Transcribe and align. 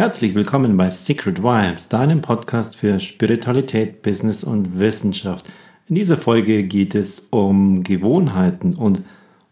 Herzlich 0.00 0.34
willkommen 0.34 0.78
bei 0.78 0.88
Secret 0.88 1.42
Vibes, 1.42 1.88
deinem 1.88 2.22
Podcast 2.22 2.74
für 2.74 2.98
Spiritualität, 2.98 4.00
Business 4.00 4.42
und 4.42 4.78
Wissenschaft. 4.78 5.52
In 5.88 5.94
dieser 5.94 6.16
Folge 6.16 6.62
geht 6.62 6.94
es 6.94 7.28
um 7.28 7.84
Gewohnheiten 7.84 8.72
und 8.76 9.02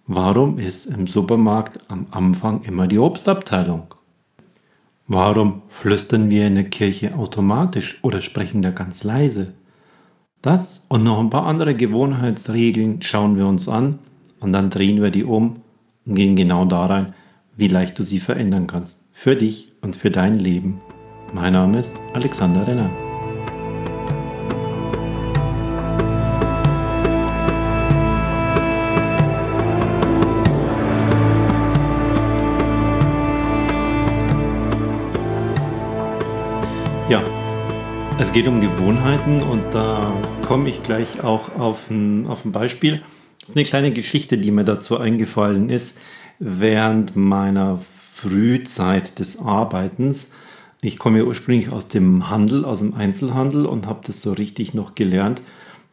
warum 0.07 0.59
ist 0.59 0.87
im 0.87 1.07
Supermarkt 1.07 1.81
am 1.89 2.07
Anfang 2.13 2.63
immer 2.63 2.87
die 2.87 2.99
Obstabteilung? 2.99 3.95
Warum 5.07 5.61
flüstern 5.69 6.31
wir 6.31 6.47
in 6.47 6.55
der 6.55 6.71
Kirche 6.71 7.15
automatisch 7.15 7.99
oder 8.01 8.23
sprechen 8.23 8.63
da 8.63 8.71
ganz 8.71 9.05
leise? 9.05 9.53
Das 10.41 10.87
und 10.89 11.05
noch 11.05 11.21
ein 11.21 11.29
paar 11.29 11.45
andere 11.45 11.75
Gewohnheitsregeln 11.75 13.03
schauen 13.03 13.37
wir 13.37 13.47
uns 13.47 13.69
an 13.69 13.99
und 14.41 14.55
dann 14.55 14.71
drehen 14.71 15.03
wir 15.03 15.11
die 15.11 15.25
um 15.25 15.57
und 16.07 16.15
gehen 16.15 16.37
genau 16.37 16.65
da 16.65 16.87
rein, 16.87 17.13
wie 17.55 17.69
leicht 17.69 17.99
du 17.99 18.03
sie 18.03 18.19
verändern 18.19 18.67
kannst. 18.67 19.05
Für 19.21 19.35
dich 19.35 19.73
und 19.81 19.97
für 19.97 20.13
dein 20.13 20.39
Leben. 20.39 20.81
Mein 21.33 21.55
Name 21.55 21.81
ist 21.81 21.93
Alexander 22.15 22.65
Renner. 22.65 22.89
Ja, 37.09 37.25
es 38.21 38.33
geht 38.33 38.47
um 38.47 38.61
Gewohnheiten 38.61 39.43
und 39.43 39.65
da 39.75 40.13
komme 40.47 40.69
ich 40.69 40.85
gleich 40.85 41.25
auch 41.25 41.59
auf 41.59 41.91
ein, 41.91 42.29
auf 42.29 42.45
ein 42.45 42.53
Beispiel, 42.53 43.03
auf 43.49 43.57
eine 43.57 43.65
kleine 43.65 43.91
Geschichte, 43.91 44.39
die 44.39 44.53
mir 44.53 44.63
dazu 44.63 44.97
eingefallen 44.97 45.71
ist 45.71 45.99
während 46.39 47.17
meiner 47.17 47.81
Frühzeit 48.19 49.21
des 49.21 49.39
Arbeitens. 49.39 50.29
Ich 50.81 50.99
komme 50.99 51.19
ja 51.19 51.25
ursprünglich 51.25 51.71
aus 51.71 51.87
dem 51.87 52.29
Handel, 52.29 52.65
aus 52.65 52.81
dem 52.81 52.95
Einzelhandel 52.95 53.65
und 53.65 53.87
habe 53.87 54.01
das 54.05 54.23
so 54.23 54.33
richtig 54.33 54.75
noch 54.75 54.97
gelernt, 54.97 55.41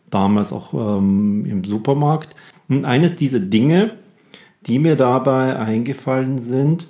damals 0.09 0.51
auch 0.51 0.73
ähm, 0.73 1.45
im 1.45 1.63
Supermarkt. 1.63 2.35
Und 2.67 2.85
eines 2.85 3.15
dieser 3.15 3.39
Dinge, 3.39 3.91
die 4.65 4.79
mir 4.79 4.95
dabei 4.95 5.55
eingefallen 5.55 6.39
sind, 6.39 6.87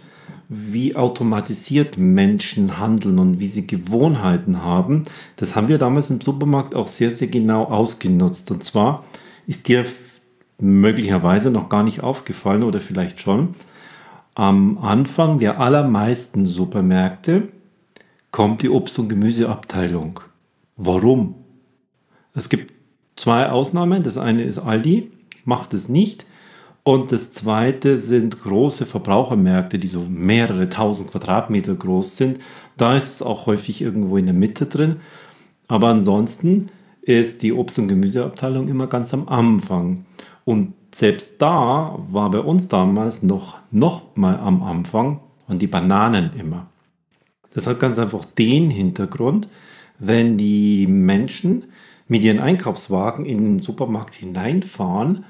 wie 0.48 0.96
automatisiert 0.96 1.98
Menschen 1.98 2.80
handeln 2.80 3.20
und 3.20 3.40
wie 3.42 3.48
sie 3.48 3.68
Gewohnheiten 3.68 4.64
haben, 4.64 5.04
das 5.36 5.54
haben 5.56 5.68
wir 5.68 5.80
damals 5.80 6.10
im 6.10 6.22
Supermarkt 6.22 6.76
auch 6.76 6.88
sehr, 6.88 7.12
sehr 7.12 7.28
genau 7.28 7.66
ausgenutzt. 7.66 8.52
Und 8.52 8.64
zwar 8.64 9.04
ist 9.48 9.68
dir 9.68 9.84
möglicherweise 10.62 11.52
noch 11.52 11.68
gar 11.68 11.84
nicht 11.84 12.02
aufgefallen 12.02 12.64
oder 12.64 12.80
vielleicht 12.80 13.20
schon, 13.20 13.56
am 14.36 14.78
Anfang 14.78 15.40
der 15.40 15.60
allermeisten 15.60 16.46
Supermärkte 16.46 17.48
kommt 18.32 18.62
die 18.62 18.70
Obst- 18.70 19.00
und 19.00 19.08
Gemüseabteilung. 19.08 20.20
Warum? 20.76 21.36
Es 22.34 22.50
gibt 22.50 22.74
zwei 23.16 23.50
Ausnahmen. 23.50 24.04
Das 24.04 24.18
eine 24.18 24.44
ist 24.44 24.60
Aldi, 24.60 25.10
macht 25.46 25.74
es 25.74 25.88
nicht. 25.88 26.26
Und 26.84 27.14
das 27.14 27.32
zweite 27.32 27.98
sind 27.98 28.42
große 28.42 28.86
Verbrauchermärkte, 28.86 29.80
die 29.80 29.88
so 29.88 30.02
mehrere 30.02 30.70
tausend 30.70 31.10
Quadratmeter 31.10 31.74
groß 31.74 32.18
sind. 32.18 32.40
Da 32.78 32.96
ist 32.96 33.16
es 33.16 33.22
auch 33.22 33.48
häufig 33.48 33.82
irgendwo 33.82 34.18
in 34.18 34.26
der 34.26 34.36
Mitte 34.36 34.66
drin. 34.66 34.98
Aber 35.68 35.88
ansonsten 35.88 36.68
ist 37.02 37.42
die 37.42 37.54
Obst- 37.54 37.80
und 37.80 37.88
Gemüseabteilung 37.88 38.68
immer 38.68 38.88
ganz 38.88 39.14
am 39.14 39.30
Anfang. 39.30 40.06
Und 40.44 40.74
selbst 40.96 41.42
da 41.42 42.00
war 42.10 42.32
bei 42.32 42.40
uns 42.40 42.70
damals 42.70 43.22
noch, 43.22 43.58
noch 43.70 44.16
mal 44.16 44.40
am 44.40 44.64
Anfang 44.64 45.20
und 45.46 45.62
die 45.62 45.68
Bananen 45.68 46.32
immer. 46.40 46.68
Das 47.54 47.68
hat 47.68 47.82
ganz 47.82 48.00
einfach 48.00 48.24
den 48.24 48.70
Hintergrund, 48.70 49.50
wenn 50.00 50.38
die 50.38 50.88
Menschen 50.88 51.66
mit 52.08 52.24
ihren 52.24 52.40
Einkaufswagen 52.40 53.26
in 53.26 53.40
den 53.40 53.60
Supermarkt 53.60 54.14
hineinfahren, 54.14 55.26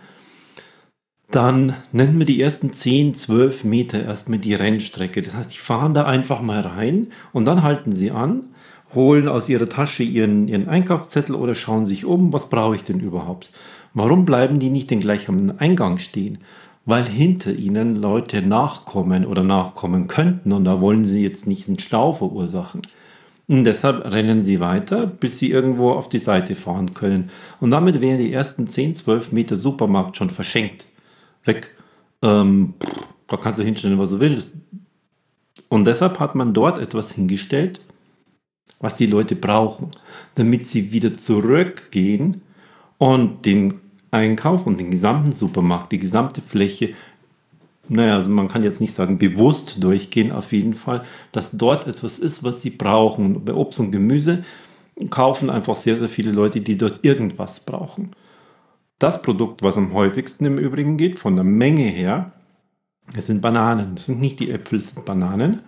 dann 1.31 1.74
nennen 1.92 2.20
wir 2.20 2.28
die 2.28 2.40
ersten 2.40 2.72
10, 2.72 3.16
12 3.16 3.64
Meter 3.64 4.04
erstmal 4.04 4.38
die 4.38 4.54
Rennstrecke. 4.54 5.24
Das 5.24 5.36
heißt, 5.36 5.52
die 5.52 5.58
fahren 5.58 5.96
da 5.96 6.06
einfach 6.06 6.42
mal 6.42 6.62
rein 6.62 7.08
und 7.34 7.46
dann 7.46 7.64
halten 7.64 7.92
sie 7.92 8.12
an, 8.12 8.50
holen 8.94 9.28
aus 9.28 9.50
ihrer 9.50 9.68
Tasche 9.68 10.04
ihren, 10.04 10.48
ihren 10.48 10.70
Einkaufszettel 10.70 11.34
oder 11.34 11.56
schauen 11.56 11.88
sich 11.88 12.06
um, 12.06 12.31
was 12.31 12.50
brauche 12.50 12.75
ich 12.75 12.84
denn 12.84 13.00
überhaupt. 13.00 13.50
Warum 13.95 14.25
bleiben 14.25 14.59
die 14.59 14.69
nicht 14.69 14.91
denn 14.91 15.00
gleich 15.00 15.29
am 15.29 15.53
Eingang 15.57 15.97
stehen? 16.00 16.39
Weil 16.85 17.06
hinter 17.06 17.53
ihnen 17.53 17.95
Leute 17.95 18.41
nachkommen 18.41 19.25
oder 19.25 19.41
nachkommen 19.41 20.07
könnten 20.07 20.51
und 20.51 20.66
da 20.66 20.81
wollen 20.81 21.06
sie 21.06 21.23
jetzt 21.23 21.47
nicht 21.47 21.67
einen 21.67 21.79
Stau 21.79 22.11
verursachen. 22.11 22.81
Und 23.47 23.63
deshalb 23.63 24.11
rennen 24.11 24.44
sie 24.44 24.59
weiter, 24.59 25.07
bis 25.07 25.38
sie 25.38 25.50
irgendwo 25.50 25.91
auf 25.91 26.09
die 26.09 26.19
Seite 26.19 26.56
fahren 26.56 26.94
können. 26.94 27.29
Und 27.61 27.72
damit 27.72 28.01
wären 28.01 28.17
die 28.17 28.33
ersten 28.33 28.67
10, 28.67 28.95
12 28.95 29.31
Meter 29.31 29.56
Supermarkt 29.56 30.17
schon 30.17 30.29
verschenkt. 30.29 30.85
Weg. 31.45 31.69
Ähm, 32.22 32.73
da 33.27 33.38
kannst 33.38 33.62
du 33.62 33.63
hinstellen, 33.63 33.97
was 33.97 34.09
du 34.09 34.19
willst. 34.19 34.51
Und 35.69 35.85
deshalb 35.85 36.19
hat 36.19 36.35
man 36.35 36.53
dort 36.53 36.79
etwas 36.79 37.13
hingestellt, 37.13 37.79
was 38.79 38.95
die 38.97 39.06
Leute 39.06 39.35
brauchen, 39.35 39.89
damit 40.35 40.67
sie 40.67 40.91
wieder 40.91 41.13
zurückgehen 41.13 42.41
und 42.97 43.45
den 43.45 43.84
Einkauf 44.16 44.66
und 44.66 44.80
den 44.80 44.92
gesamten 44.92 45.31
Supermarkt, 45.31 45.92
die 45.92 46.00
gesamte 46.00 46.42
Fläche, 46.42 46.94
naja, 47.88 48.16
also 48.16 48.30
man 48.30 48.48
kann 48.48 48.64
jetzt 48.64 48.81
nicht 48.81 48.94
sagen 48.94 49.20
bewusst 49.20 49.84
durchgehen, 49.84 50.31
auf 50.31 50.52
jeden 50.52 50.74
Fall, 50.74 51.03
dass 51.31 51.52
dort 51.52 51.86
etwas 51.86 52.18
ist, 52.18 52.44
was 52.44 52.62
sie 52.62 52.72
brauchen. 52.72 53.46
Bei 53.46 53.54
Obst 53.54 53.80
und 53.80 53.92
Gemüse 53.92 54.44
kaufen 55.09 55.50
einfach 55.50 55.75
sehr, 55.75 55.98
sehr 55.98 56.09
viele 56.09 56.31
Leute, 56.31 56.62
die 56.62 56.78
dort 56.78 57.06
irgendwas 57.06 57.59
brauchen. 57.59 58.12
Das 58.98 59.22
Produkt, 59.22 59.62
was 59.62 59.78
am 59.78 59.94
häufigsten 59.94 60.46
im 60.46 60.58
Übrigen 60.58 60.98
geht, 60.98 61.20
von 61.20 61.36
der 61.36 61.44
Menge 61.44 61.84
her, 61.84 62.31
es 63.14 63.28
sind 63.28 63.42
Bananen. 63.42 63.96
Das 63.96 64.06
sind 64.08 64.20
nicht 64.20 64.40
die 64.40 64.50
Äpfel, 64.50 64.80
es 64.80 64.92
sind 64.92 65.06
Bananen. 65.06 65.62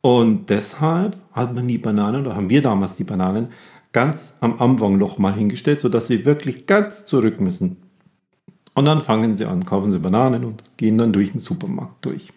Und 0.00 0.50
deshalb 0.50 1.16
hat 1.32 1.54
man 1.54 1.66
die 1.66 1.78
Bananen, 1.78 2.26
oder 2.26 2.36
haben 2.36 2.50
wir 2.50 2.62
damals 2.62 2.94
die 2.94 3.04
Bananen, 3.04 3.48
ganz 3.94 4.36
am 4.40 4.60
Anfang 4.60 4.96
nochmal 4.96 5.32
hingestellt, 5.32 5.80
sodass 5.80 6.08
sie 6.08 6.26
wirklich 6.26 6.66
ganz 6.66 7.06
zurück 7.06 7.40
müssen. 7.40 7.76
Und 8.74 8.84
dann 8.86 9.02
fangen 9.02 9.36
sie 9.36 9.46
an, 9.46 9.64
kaufen 9.64 9.92
sie 9.92 10.00
Bananen 10.00 10.44
und 10.44 10.62
gehen 10.76 10.98
dann 10.98 11.12
durch 11.12 11.32
den 11.32 11.40
Supermarkt 11.40 12.04
durch. 12.04 12.32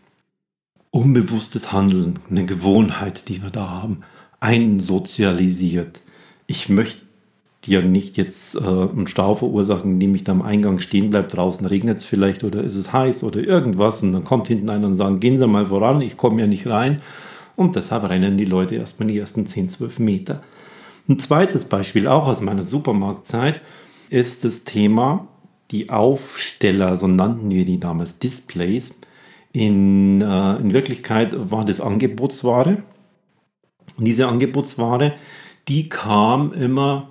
Unbewusstes 0.92 1.74
Handeln, 1.74 2.14
eine 2.30 2.46
Gewohnheit, 2.46 3.28
die 3.28 3.42
wir 3.42 3.50
da 3.50 3.70
haben, 3.70 4.02
einsozialisiert. 4.40 6.02
Ich 6.46 6.70
möchte 6.70 7.02
ja 7.66 7.82
nicht 7.82 8.18
jetzt 8.18 8.56
äh, 8.56 8.60
einen 8.60 9.08
Stau 9.08 9.34
verursachen, 9.34 9.94
indem 9.94 10.14
ich 10.14 10.24
da 10.24 10.34
am 10.34 10.44
Eingang 10.44 10.80
stehen 10.80 11.10
bleibe, 11.10 11.28
draußen 11.28 11.66
regnet 11.66 11.98
es 11.98 12.06
vielleicht 12.06 12.44
oder 12.44 12.64
ist 12.64 12.76
es 12.76 12.94
heiß 12.94 13.24
oder 13.24 13.42
irgendwas 13.42 14.04
und 14.04 14.14
dann 14.14 14.24
kommt 14.24 14.48
hinten 14.48 14.70
einer 14.70 14.88
und 14.88 14.96
sagt, 14.96 15.20
gehen 15.22 15.40
Sie 15.40 15.48
mal 15.48 15.66
voran, 15.66 16.02
ich 16.02 16.18
komme 16.18 16.40
ja 16.40 16.48
nicht 16.48 16.68
rein. 16.68 17.02
Und 17.56 17.76
deshalb 17.76 18.08
rennen 18.08 18.38
die 18.38 18.46
Leute 18.46 18.76
erstmal 18.76 19.08
die 19.08 19.18
ersten 19.18 19.48
10, 19.48 19.70
12 19.70 20.00
Meter. 20.00 20.42
Ein 21.10 21.20
zweites 21.20 21.66
Beispiel, 21.66 22.08
auch 22.08 22.28
aus 22.28 22.42
meiner 22.42 22.64
Supermarktzeit, 22.64 23.62
ist 24.10 24.44
das 24.44 24.64
Thema 24.64 25.28
die 25.72 25.90
Aufsteller, 25.90 26.98
so 26.98 27.08
nannten 27.08 27.50
wir 27.50 27.66
die 27.66 27.80
damals, 27.80 28.20
Displays. 28.20 29.00
In, 29.52 30.22
äh, 30.22 30.56
in 30.58 30.74
Wirklichkeit 30.74 31.36
war 31.52 31.66
das 31.66 31.82
Angebotsware. 31.82 32.84
Und 33.98 34.06
diese 34.06 34.28
Angebotsware, 34.28 35.14
die 35.68 35.90
kam 35.90 36.54
immer 36.54 37.10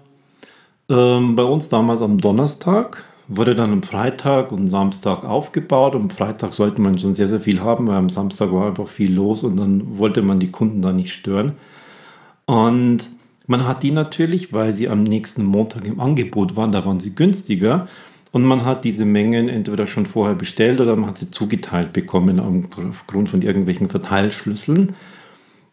ähm, 0.89 1.35
bei 1.37 1.43
uns 1.43 1.69
damals 1.69 2.01
am 2.01 2.19
Donnerstag, 2.19 3.05
wurde 3.29 3.55
dann 3.55 3.73
am 3.73 3.83
Freitag 3.83 4.53
und 4.53 4.69
Samstag 4.69 5.25
aufgebaut. 5.25 5.95
Am 5.95 6.11
Freitag 6.11 6.53
sollte 6.53 6.81
man 6.81 6.99
schon 6.99 7.15
sehr, 7.15 7.29
sehr 7.29 7.41
viel 7.41 7.61
haben, 7.61 7.89
weil 7.89 7.97
am 7.97 8.09
Samstag 8.09 8.53
war 8.53 8.69
einfach 8.69 8.89
viel 8.89 9.13
los 9.13 9.43
und 9.43 9.57
dann 9.57 9.99
wollte 9.99 10.23
man 10.23 10.39
die 10.39 10.51
Kunden 10.51 10.83
da 10.83 10.93
nicht 10.93 11.13
stören. 11.13 11.53
Und 12.45 13.09
man 13.47 13.67
hat 13.67 13.83
die 13.83 13.91
natürlich, 13.91 14.53
weil 14.53 14.73
sie 14.73 14.89
am 14.89 15.03
nächsten 15.03 15.45
Montag 15.45 15.87
im 15.87 16.01
Angebot 16.01 16.57
waren, 16.57 16.73
da 16.73 16.85
waren 16.85 17.01
sie 17.01 17.15
günstiger. 17.15 17.87
Und 18.33 18.45
man 18.45 18.65
hat 18.65 18.85
diese 18.85 19.05
Mengen 19.05 19.49
entweder 19.49 19.87
schon 19.87 20.05
vorher 20.05 20.35
bestellt 20.35 20.81
oder 20.81 20.95
man 20.97 21.11
hat 21.11 21.19
sie 21.19 21.31
zugeteilt 21.31 21.93
bekommen 21.93 22.41
aufgrund 22.41 23.29
von 23.29 23.41
irgendwelchen 23.41 23.89
Verteilschlüsseln. 23.89 24.95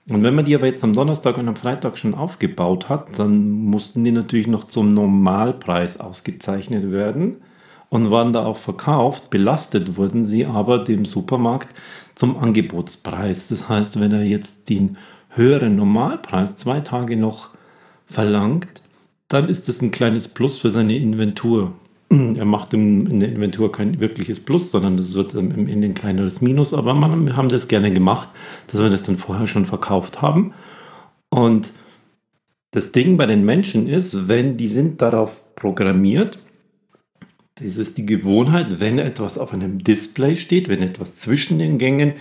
Und 0.09 0.23
wenn 0.23 0.35
man 0.35 0.45
die 0.45 0.55
aber 0.55 0.67
jetzt 0.67 0.83
am 0.83 0.93
Donnerstag 0.93 1.37
und 1.37 1.47
am 1.47 1.55
Freitag 1.55 1.97
schon 1.97 2.13
aufgebaut 2.13 2.89
hat, 2.89 3.19
dann 3.19 3.49
mussten 3.49 4.03
die 4.03 4.11
natürlich 4.11 4.47
noch 4.47 4.65
zum 4.65 4.89
Normalpreis 4.89 5.99
ausgezeichnet 5.99 6.91
werden 6.91 7.37
und 7.89 8.11
waren 8.11 8.33
da 8.33 8.45
auch 8.45 8.57
verkauft. 8.57 9.29
Belastet 9.29 9.97
wurden 9.97 10.25
sie 10.25 10.45
aber 10.45 10.79
dem 10.79 11.05
Supermarkt 11.05 11.69
zum 12.15 12.37
Angebotspreis. 12.37 13.47
Das 13.47 13.69
heißt, 13.69 13.99
wenn 13.99 14.11
er 14.11 14.23
jetzt 14.23 14.69
den 14.69 14.97
höheren 15.29 15.75
Normalpreis 15.75 16.55
zwei 16.57 16.81
Tage 16.81 17.15
noch 17.15 17.49
verlangt, 18.05 18.81
dann 19.27 19.49
ist 19.49 19.67
das 19.67 19.81
ein 19.81 19.91
kleines 19.91 20.27
Plus 20.27 20.59
für 20.59 20.69
seine 20.69 20.97
Inventur. 20.97 21.73
er 22.09 22.45
macht 22.45 22.73
in 22.73 23.19
der 23.19 23.29
Inventur 23.29 23.71
kein 23.71 23.99
wirkliches 23.99 24.39
Plus, 24.39 24.71
sondern 24.71 24.97
das 24.97 25.15
wird 25.15 25.33
im 25.33 25.67
Ende 25.67 25.87
ein 25.87 25.93
kleineres 25.93 26.41
Minus. 26.41 26.73
Aber 26.73 26.93
man, 26.93 27.25
wir 27.25 27.35
haben 27.35 27.49
das 27.49 27.67
gerne 27.67 27.91
gemacht, 27.91 28.29
dass 28.67 28.81
wir 28.81 28.89
das 28.89 29.03
dann 29.03 29.17
vorher 29.17 29.47
schon 29.47 29.65
verkauft 29.65 30.21
haben. 30.21 30.53
Und 31.29 31.71
das 32.71 32.91
Ding 32.91 33.17
bei 33.17 33.25
den 33.25 33.45
Menschen 33.45 33.87
ist, 33.87 34.27
wenn 34.27 34.57
die 34.57 34.67
sind 34.67 35.01
darauf 35.01 35.39
programmiert, 35.55 36.39
das 37.55 37.77
ist 37.77 37.97
die 37.97 38.05
Gewohnheit, 38.05 38.79
wenn 38.79 38.97
etwas 38.97 39.37
auf 39.37 39.53
einem 39.53 39.83
Display 39.83 40.35
steht, 40.35 40.69
wenn 40.69 40.81
etwas 40.81 41.15
zwischen 41.15 41.59
den 41.59 41.77
Gängen 41.77 42.13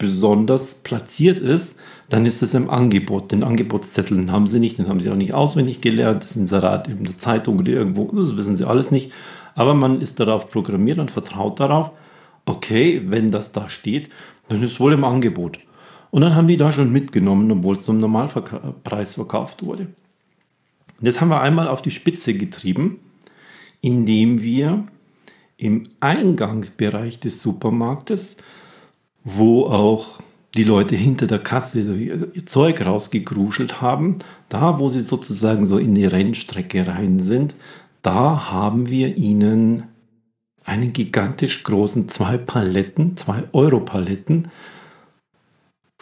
besonders 0.00 0.74
platziert 0.74 1.38
ist, 1.38 1.78
dann 2.08 2.26
ist 2.26 2.42
es 2.42 2.54
im 2.54 2.70
Angebot. 2.70 3.30
Den 3.30 3.44
Angebotszettel 3.44 4.16
den 4.16 4.32
haben 4.32 4.48
sie 4.48 4.58
nicht, 4.58 4.78
den 4.78 4.88
haben 4.88 4.98
sie 4.98 5.10
auch 5.10 5.16
nicht 5.16 5.34
auswendig 5.34 5.80
gelernt. 5.82 6.24
Das 6.24 6.34
Inserat 6.34 6.88
in 6.88 7.04
der 7.04 7.18
Zeitung 7.18 7.58
oder 7.58 7.70
irgendwo, 7.70 8.10
das 8.10 8.34
wissen 8.34 8.56
sie 8.56 8.66
alles 8.66 8.90
nicht. 8.90 9.12
Aber 9.54 9.74
man 9.74 10.00
ist 10.00 10.18
darauf 10.18 10.48
programmiert 10.48 10.98
und 10.98 11.10
vertraut 11.10 11.60
darauf, 11.60 11.90
okay, 12.46 13.02
wenn 13.04 13.30
das 13.30 13.52
da 13.52 13.68
steht, 13.68 14.08
dann 14.48 14.62
ist 14.62 14.72
es 14.72 14.80
wohl 14.80 14.94
im 14.94 15.04
Angebot. 15.04 15.58
Und 16.10 16.22
dann 16.22 16.34
haben 16.34 16.48
die 16.48 16.56
da 16.56 16.72
schon 16.72 16.90
mitgenommen, 16.90 17.52
obwohl 17.52 17.76
es 17.76 17.84
zum 17.84 17.98
Normalpreis 17.98 19.14
verkauft 19.14 19.62
wurde. 19.62 19.82
Und 19.82 21.06
das 21.06 21.20
haben 21.20 21.28
wir 21.28 21.42
einmal 21.42 21.68
auf 21.68 21.82
die 21.82 21.90
Spitze 21.90 22.34
getrieben, 22.34 23.00
indem 23.82 24.40
wir 24.40 24.84
im 25.58 25.82
Eingangsbereich 26.00 27.20
des 27.20 27.42
Supermarktes 27.42 28.38
wo 29.24 29.66
auch 29.66 30.20
die 30.54 30.64
Leute 30.64 30.96
hinter 30.96 31.26
der 31.26 31.38
Kasse 31.38 31.80
ihr 31.80 32.46
Zeug 32.46 32.84
rausgegruschelt 32.84 33.80
haben, 33.80 34.16
da 34.48 34.78
wo 34.78 34.88
sie 34.90 35.00
sozusagen 35.00 35.66
so 35.66 35.78
in 35.78 35.94
die 35.94 36.06
Rennstrecke 36.06 36.86
rein 36.86 37.20
sind, 37.20 37.54
da 38.02 38.50
haben 38.50 38.88
wir 38.88 39.16
ihnen 39.16 39.84
einen 40.64 40.92
gigantisch 40.92 41.62
großen 41.62 42.08
zwei 42.08 42.36
Paletten, 42.36 43.16
zwei 43.16 43.44
Euro 43.52 43.80
Paletten 43.80 44.48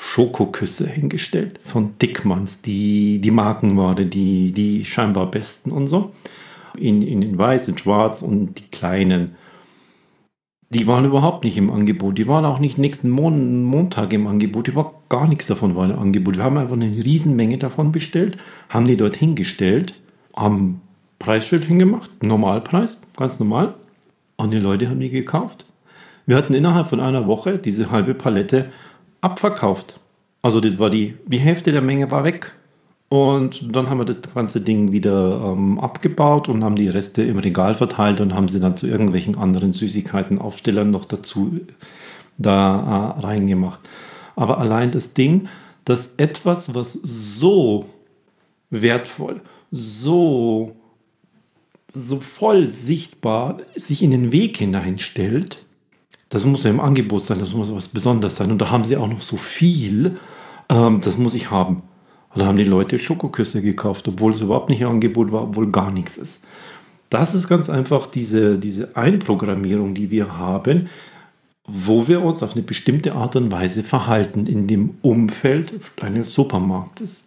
Schokoküsse 0.00 0.87
hingestellt 0.87 1.59
von 1.64 1.99
Dickmanns, 1.99 2.62
die, 2.62 3.19
die 3.19 3.32
Markenware, 3.32 4.06
die, 4.06 4.53
die 4.53 4.85
scheinbar 4.85 5.29
besten 5.29 5.73
und 5.73 5.88
so. 5.88 6.12
In, 6.79 7.03
in, 7.03 7.23
in 7.23 7.37
weiß, 7.37 7.67
in 7.67 7.76
schwarz 7.76 8.23
und 8.23 8.61
die 8.61 8.69
kleinen 8.71 9.35
die 10.70 10.87
waren 10.87 11.06
überhaupt 11.06 11.44
nicht 11.44 11.56
im 11.56 11.70
Angebot. 11.70 12.19
Die 12.19 12.26
waren 12.26 12.44
auch 12.44 12.59
nicht 12.59 12.76
nächsten 12.76 13.09
Mon 13.09 13.62
Montag 13.62 14.12
im 14.12 14.26
Angebot. 14.26 14.67
Die 14.67 14.75
war 14.75 14.93
gar 15.09 15.26
nichts 15.26 15.47
davon 15.47 15.75
war 15.75 15.88
im 15.88 15.99
Angebot. 15.99 16.37
Wir 16.37 16.44
haben 16.44 16.59
einfach 16.59 16.76
eine 16.76 16.91
Riesenmenge 16.91 17.59
davon 17.59 17.91
bestellt, 17.91 18.37
haben 18.69 18.87
die 18.87 18.97
dort 18.97 19.17
hingestellt, 19.17 19.94
haben 20.37 20.82
Preisschild 21.19 21.65
hingemacht, 21.65 22.23
Normalpreis, 22.23 22.99
ganz 23.17 23.41
normal. 23.41 23.75
Und 24.37 24.53
die 24.53 24.59
Leute 24.59 24.88
haben 24.88 25.00
die 25.00 25.11
gekauft. 25.11 25.67
Wir 26.26 26.37
hatten 26.37 26.55
innerhalb 26.55 26.88
von 26.88 27.00
einer 27.00 27.26
Woche 27.26 27.59
diese 27.59 27.91
halbe 27.91 28.14
Palette 28.14 28.67
abverkauft. 29.23 29.99
Also 30.43 30.61
das 30.61 30.79
war 30.79 30.91
die, 30.91 31.14
die 31.26 31.38
Hälfte 31.38 31.73
der 31.73 31.82
Menge 31.82 32.11
war 32.11 32.25
weg. 32.25 32.53
Und 33.08 33.75
dann 33.75 33.88
haben 33.88 33.99
wir 33.99 34.05
das 34.05 34.20
ganze 34.34 34.60
Ding 34.60 34.93
wieder 34.93 35.40
ähm, 35.43 35.81
abgebaut 35.81 36.49
und 36.49 36.62
haben 36.62 36.76
die 36.76 36.88
Reste 36.88 37.22
im 37.22 37.38
Regal 37.38 37.75
verteilt 37.75 38.20
und 38.20 38.34
haben 38.34 38.49
sie 38.49 38.60
dann 38.60 38.76
zu 38.76 38.87
irgendwelchen 38.87 39.38
anderen 39.38 39.72
Süßigkeiten, 39.72 40.38
Aufstellern 40.38 40.90
noch 40.90 41.06
dazu 41.06 41.60
da 42.37 43.16
äh, 43.19 43.20
reingemacht. 43.20 43.81
Aber 44.37 44.58
allein 44.58 44.90
das 44.90 45.14
Ding, 45.14 45.49
dass 45.84 46.14
etwas, 46.19 46.75
was 46.75 46.93
so 46.93 47.87
wertvoll, 48.69 49.40
so, 49.70 50.76
so 51.93 52.20
voll 52.20 52.66
sichtbar 52.66 53.58
sich 53.75 54.02
in 54.02 54.11
den 54.11 54.32
Weg 54.32 54.58
hineinstellt, 54.58 55.64
das 56.28 56.44
muss 56.44 56.64
ja 56.64 56.70
im 56.70 56.81
Angebot 56.81 57.25
sein, 57.25 57.38
das 57.38 57.54
muss 57.54 57.72
was 57.72 57.88
Besonderes 57.88 58.37
sein. 58.37 58.50
Und 58.50 58.58
da 58.58 58.70
haben 58.70 58.84
sie 58.84 58.99
auch 58.99 59.08
noch 59.08 59.22
so 59.22 59.38
viel, 59.38 60.19
ähm, 60.69 61.00
das 61.00 61.16
muss 61.16 61.32
ich 61.32 61.50
haben. 61.50 61.82
Und 62.34 62.40
da 62.40 62.46
haben 62.46 62.58
die 62.58 62.64
Leute 62.64 62.98
Schokoküsse 62.98 63.62
gekauft, 63.62 64.06
obwohl 64.08 64.32
es 64.32 64.40
überhaupt 64.40 64.69
nicht 64.69 64.80
im 64.80 64.88
Angebot 64.88 65.32
war, 65.32 65.44
obwohl 65.44 65.70
gar 65.70 65.90
nichts 65.90 66.16
ist. 66.16 66.40
Das 67.10 67.34
ist 67.34 67.48
ganz 67.48 67.70
einfach 67.70 68.06
diese, 68.06 68.58
diese 68.58 68.96
Einprogrammierung, 68.96 69.94
die 69.94 70.10
wir 70.10 70.36
haben, 70.36 70.88
wo 71.66 72.08
wir 72.08 72.22
uns 72.22 72.42
auf 72.42 72.54
eine 72.54 72.62
bestimmte 72.62 73.14
Art 73.14 73.36
und 73.36 73.52
Weise 73.52 73.82
verhalten 73.82 74.46
in 74.46 74.66
dem 74.66 74.96
Umfeld 75.02 75.72
eines 76.00 76.32
Supermarktes. 76.34 77.25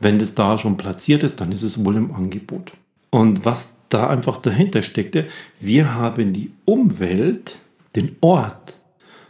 Wenn 0.00 0.18
das 0.18 0.34
da 0.34 0.56
schon 0.56 0.76
platziert 0.76 1.22
ist, 1.22 1.40
dann 1.40 1.52
ist 1.52 1.62
es 1.62 1.84
wohl 1.84 1.96
im 1.96 2.14
Angebot. 2.14 2.72
Und 3.10 3.44
was 3.44 3.74
da 3.88 4.08
einfach 4.08 4.38
dahinter 4.38 4.82
steckte, 4.82 5.26
wir 5.60 5.94
haben 5.94 6.32
die 6.32 6.52
Umwelt, 6.64 7.58
den 7.96 8.16
Ort 8.20 8.76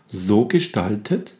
so 0.06 0.44
gestaltet, 0.44 1.34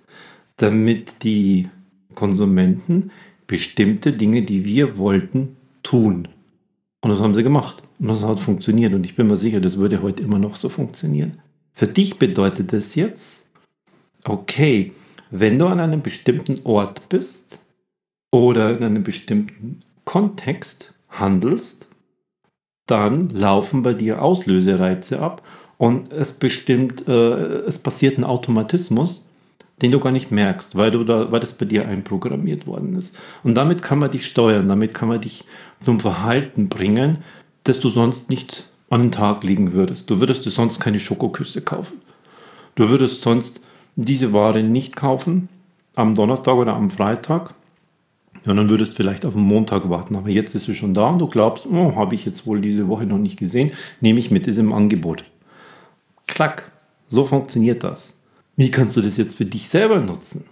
damit 0.57 1.23
die 1.23 1.69
Konsumenten 2.15 3.11
bestimmte 3.51 4.13
Dinge, 4.13 4.43
die 4.43 4.65
wir 4.65 4.97
wollten, 4.97 5.57
tun. 5.83 6.29
Und 7.01 7.11
das 7.11 7.21
haben 7.21 7.35
sie 7.35 7.43
gemacht. 7.43 7.83
Und 7.99 8.07
das 8.07 8.23
hat 8.23 8.39
funktioniert. 8.39 8.95
Und 8.95 9.05
ich 9.05 9.17
bin 9.17 9.27
mir 9.27 9.37
sicher, 9.37 9.59
das 9.61 9.77
würde 9.77 10.03
heute 10.03 10.23
immer 10.23 10.39
noch 10.39 10.55
so 10.55 10.69
funktionieren. 10.69 11.39
Für 11.73 11.89
dich 11.89 12.17
bedeutet 12.17 12.73
das 12.73 12.95
jetzt, 12.95 13.45
okay, 14.25 14.93
wenn 15.33 15.59
du 15.59 15.67
an 15.67 15.81
einem 15.81 16.01
bestimmten 16.01 16.65
Ort 16.65 17.09
bist 17.09 17.59
oder 18.31 18.77
in 18.77 18.85
einem 18.85 19.03
bestimmten 19.03 19.81
Kontext 20.05 20.95
handelst, 21.09 21.89
dann 22.87 23.31
laufen 23.31 23.83
bei 23.83 23.95
dir 23.95 24.23
Auslösereize 24.23 25.19
ab 25.19 25.43
und 25.77 26.13
es 26.13 26.33
bestimmt, 26.33 27.09
äh, 27.09 27.63
es 27.67 27.81
passiert 27.81 28.17
ein 28.17 28.25
Automatismus, 28.25 29.27
den 29.83 29.91
du 29.91 30.01
gar 30.01 30.13
nicht 30.13 30.31
merkst, 30.31 30.77
weil, 30.77 30.91
du 30.91 31.05
da, 31.05 31.33
weil 31.33 31.41
das 31.41 31.55
bei 31.55 31.65
dir 31.65 31.89
einprogrammiert 31.89 32.67
worden 32.67 32.97
ist. 32.97 33.17
Und 33.43 33.55
damit 33.55 33.83
kann 33.83 33.99
man 33.99 34.11
dich 34.11 34.27
steuern, 34.27 34.69
damit 34.69 34.95
kann 34.95 35.09
man 35.09 35.21
dich 35.21 35.45
zum 35.79 36.01
Verhalten 36.01 36.69
bringen, 36.69 37.19
das 37.65 37.81
du 37.81 37.89
sonst 37.89 38.31
nicht 38.31 38.67
an 38.91 39.03
den 39.03 39.13
Tag 39.13 39.45
legen 39.45 39.73
würdest. 39.73 40.11
Du 40.11 40.21
würdest 40.21 40.45
dir 40.45 40.51
sonst 40.51 40.81
keine 40.81 40.99
Schokoküsse 40.99 41.63
kaufen. 41.63 42.01
Du 42.75 42.89
würdest 42.89 43.23
sonst 43.23 43.61
diese 43.97 44.33
Ware 44.33 44.63
nicht 44.63 44.97
kaufen 44.97 45.49
am 45.95 46.15
Donnerstag 46.15 46.55
oder 46.55 46.75
am 46.75 46.91
Freitag. 46.91 47.55
Dann 48.45 48.71
würdest 48.71 48.95
vielleicht 48.95 49.27
auf 49.27 49.35
den 49.35 49.43
Montag 49.43 49.89
warten. 49.91 50.17
Aber 50.17 50.29
jetzt 50.29 50.55
ist 50.55 50.65
sie 50.65 50.75
schon 50.75 50.95
da 50.95 51.09
und 51.09 51.19
du 51.19 51.27
glaubst, 51.27 51.67
oh, 51.67 51.95
habe 51.95 52.15
ich 52.15 52.25
jetzt 52.25 52.47
wohl 52.47 52.61
diese 52.61 52.89
Woche 52.89 53.05
noch 53.05 53.19
nicht 53.19 53.39
gesehen, 53.39 53.73
nehme 54.01 54.19
ich 54.19 54.31
mit, 54.31 54.47
ist 54.47 54.59
im 54.59 54.73
Angebot. 54.73 55.25
Klack, 56.27 56.73
so 57.09 57.25
funktioniert 57.25 57.85
das. 57.85 58.20
Wie 58.61 58.71
kannst 58.71 58.95
du 58.95 59.01
das 59.01 59.17
jetzt 59.17 59.39
für 59.39 59.47
dich 59.47 59.71
selber 59.71 60.01
nutzen? 60.01 60.45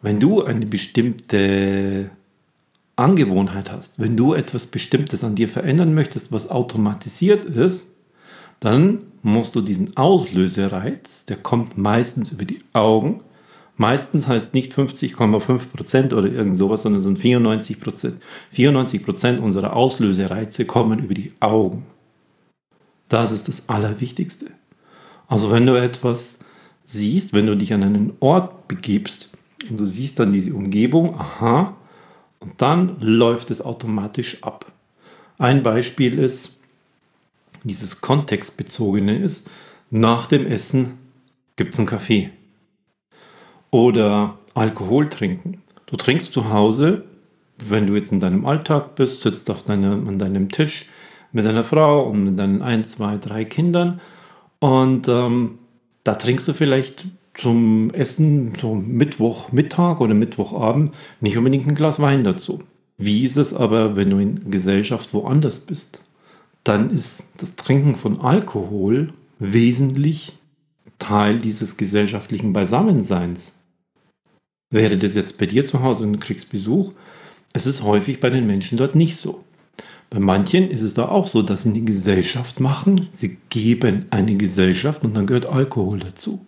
Wenn 0.00 0.18
du 0.18 0.42
eine 0.42 0.66
bestimmte 0.66 2.10
Angewohnheit 2.96 3.70
hast, 3.70 3.96
wenn 3.96 4.16
du 4.16 4.34
etwas 4.34 4.66
Bestimmtes 4.66 5.22
an 5.22 5.36
dir 5.36 5.48
verändern 5.48 5.94
möchtest, 5.94 6.32
was 6.32 6.50
automatisiert 6.50 7.44
ist, 7.44 7.94
dann 8.58 9.02
musst 9.22 9.54
du 9.54 9.60
diesen 9.60 9.96
Auslösereiz, 9.96 11.24
der 11.24 11.36
kommt 11.36 11.78
meistens 11.78 12.30
über 12.30 12.44
die 12.44 12.58
Augen. 12.72 13.20
Meistens 13.76 14.26
heißt 14.26 14.52
nicht 14.52 14.72
50,5% 14.72 16.14
oder 16.14 16.28
irgend 16.28 16.58
sowas, 16.58 16.82
sondern 16.82 17.02
so 17.02 17.10
94%. 17.10 18.14
94% 18.52 19.38
unserer 19.38 19.76
Auslösereize 19.76 20.64
kommen 20.64 20.98
über 20.98 21.14
die 21.14 21.34
Augen. 21.38 21.86
Das 23.08 23.30
ist 23.30 23.46
das 23.46 23.68
Allerwichtigste. 23.68 24.46
Also 25.28 25.52
wenn 25.52 25.66
du 25.66 25.80
etwas 25.80 26.40
siehst, 26.92 27.32
wenn 27.32 27.46
du 27.46 27.56
dich 27.56 27.72
an 27.72 27.82
einen 27.82 28.12
Ort 28.20 28.68
begibst 28.68 29.30
und 29.68 29.80
du 29.80 29.84
siehst 29.84 30.18
dann 30.18 30.32
diese 30.32 30.54
Umgebung, 30.54 31.18
aha, 31.18 31.76
und 32.38 32.60
dann 32.60 33.00
läuft 33.00 33.50
es 33.50 33.62
automatisch 33.62 34.42
ab. 34.42 34.70
Ein 35.38 35.62
Beispiel 35.62 36.18
ist, 36.18 36.56
dieses 37.64 38.00
kontextbezogene 38.00 39.16
ist, 39.16 39.48
nach 39.90 40.26
dem 40.26 40.46
Essen 40.46 40.98
gibt 41.56 41.74
es 41.74 41.78
einen 41.78 41.88
Kaffee. 41.88 42.30
Oder 43.70 44.38
Alkohol 44.54 45.08
trinken. 45.08 45.62
Du 45.86 45.96
trinkst 45.96 46.32
zu 46.32 46.50
Hause, 46.50 47.04
wenn 47.58 47.86
du 47.86 47.94
jetzt 47.94 48.12
in 48.12 48.20
deinem 48.20 48.44
Alltag 48.44 48.96
bist, 48.96 49.22
sitzt 49.22 49.48
auf 49.50 49.62
deinem, 49.62 50.08
an 50.08 50.18
deinem 50.18 50.50
Tisch 50.50 50.86
mit 51.30 51.46
deiner 51.46 51.64
Frau 51.64 52.08
und 52.08 52.24
mit 52.24 52.38
deinen 52.38 52.60
ein, 52.60 52.84
zwei, 52.84 53.16
drei 53.16 53.44
Kindern 53.44 54.00
und 54.58 55.08
ähm, 55.08 55.58
da 56.04 56.14
trinkst 56.14 56.46
du 56.48 56.52
vielleicht 56.52 57.06
zum 57.34 57.90
Essen, 57.90 58.54
so 58.54 58.74
Mittwochmittag 58.74 60.00
oder 60.00 60.14
Mittwochabend, 60.14 60.94
nicht 61.20 61.36
unbedingt 61.38 61.66
ein 61.66 61.74
Glas 61.74 62.00
Wein 62.00 62.24
dazu. 62.24 62.62
Wie 62.98 63.24
ist 63.24 63.36
es 63.36 63.54
aber, 63.54 63.96
wenn 63.96 64.10
du 64.10 64.18
in 64.18 64.50
Gesellschaft 64.50 65.14
woanders 65.14 65.60
bist? 65.60 66.00
Dann 66.64 66.90
ist 66.90 67.24
das 67.38 67.56
Trinken 67.56 67.96
von 67.96 68.20
Alkohol 68.20 69.12
wesentlich 69.38 70.38
Teil 70.98 71.38
dieses 71.38 71.76
gesellschaftlichen 71.76 72.52
Beisammenseins. 72.52 73.54
Wäre 74.70 74.96
das 74.96 75.16
jetzt 75.16 75.38
bei 75.38 75.46
dir 75.46 75.66
zu 75.66 75.82
Hause 75.82 76.04
und 76.04 76.12
du 76.12 76.18
kriegst 76.18 76.50
Besuch, 76.50 76.92
es 77.52 77.66
ist 77.66 77.82
häufig 77.82 78.20
bei 78.20 78.30
den 78.30 78.46
Menschen 78.46 78.78
dort 78.78 78.94
nicht 78.94 79.16
so. 79.16 79.44
Bei 80.12 80.18
manchen 80.18 80.70
ist 80.70 80.82
es 80.82 80.92
da 80.92 81.08
auch 81.08 81.26
so, 81.26 81.40
dass 81.40 81.62
sie 81.62 81.70
eine 81.70 81.80
Gesellschaft 81.80 82.60
machen, 82.60 83.08
sie 83.12 83.38
geben 83.48 84.04
eine 84.10 84.36
Gesellschaft 84.36 85.04
und 85.04 85.16
dann 85.16 85.26
gehört 85.26 85.48
Alkohol 85.48 86.00
dazu. 86.00 86.44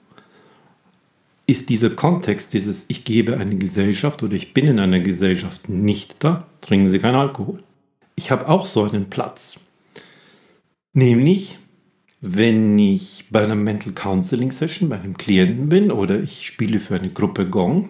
Ist 1.47 1.71
dieser 1.71 1.88
Kontext, 1.88 2.52
dieses 2.52 2.85
Ich 2.88 3.04
gebe 3.04 3.38
eine 3.38 3.56
Gesellschaft 3.56 4.23
oder 4.23 4.35
ich 4.35 4.52
bin 4.52 4.66
in 4.66 4.78
einer 4.78 5.00
Gesellschaft 5.00 5.71
nicht 5.71 6.23
da, 6.23 6.47
trinken 6.61 6.90
sie 6.90 6.99
keinen 6.99 7.14
Alkohol. 7.14 7.62
Ich 8.16 8.30
habe 8.30 8.50
auch 8.50 8.66
so 8.66 8.83
einen 8.83 9.09
Platz. 9.09 9.59
Nämlich, 10.92 11.56
wenn 12.21 12.78
ich 12.78 13.25
bei 13.30 13.44
einer 13.44 13.56
Mental 13.56 13.94
Counseling 13.94 14.50
Session 14.50 14.90
bei 14.90 15.00
einem 15.00 15.16
Klienten 15.16 15.71
bin 15.71 15.90
oder 15.90 16.21
ich 16.21 16.47
spiele 16.47 16.80
für 16.80 16.97
eine 16.97 17.09
Gruppe 17.09 17.47
Gong 17.47 17.88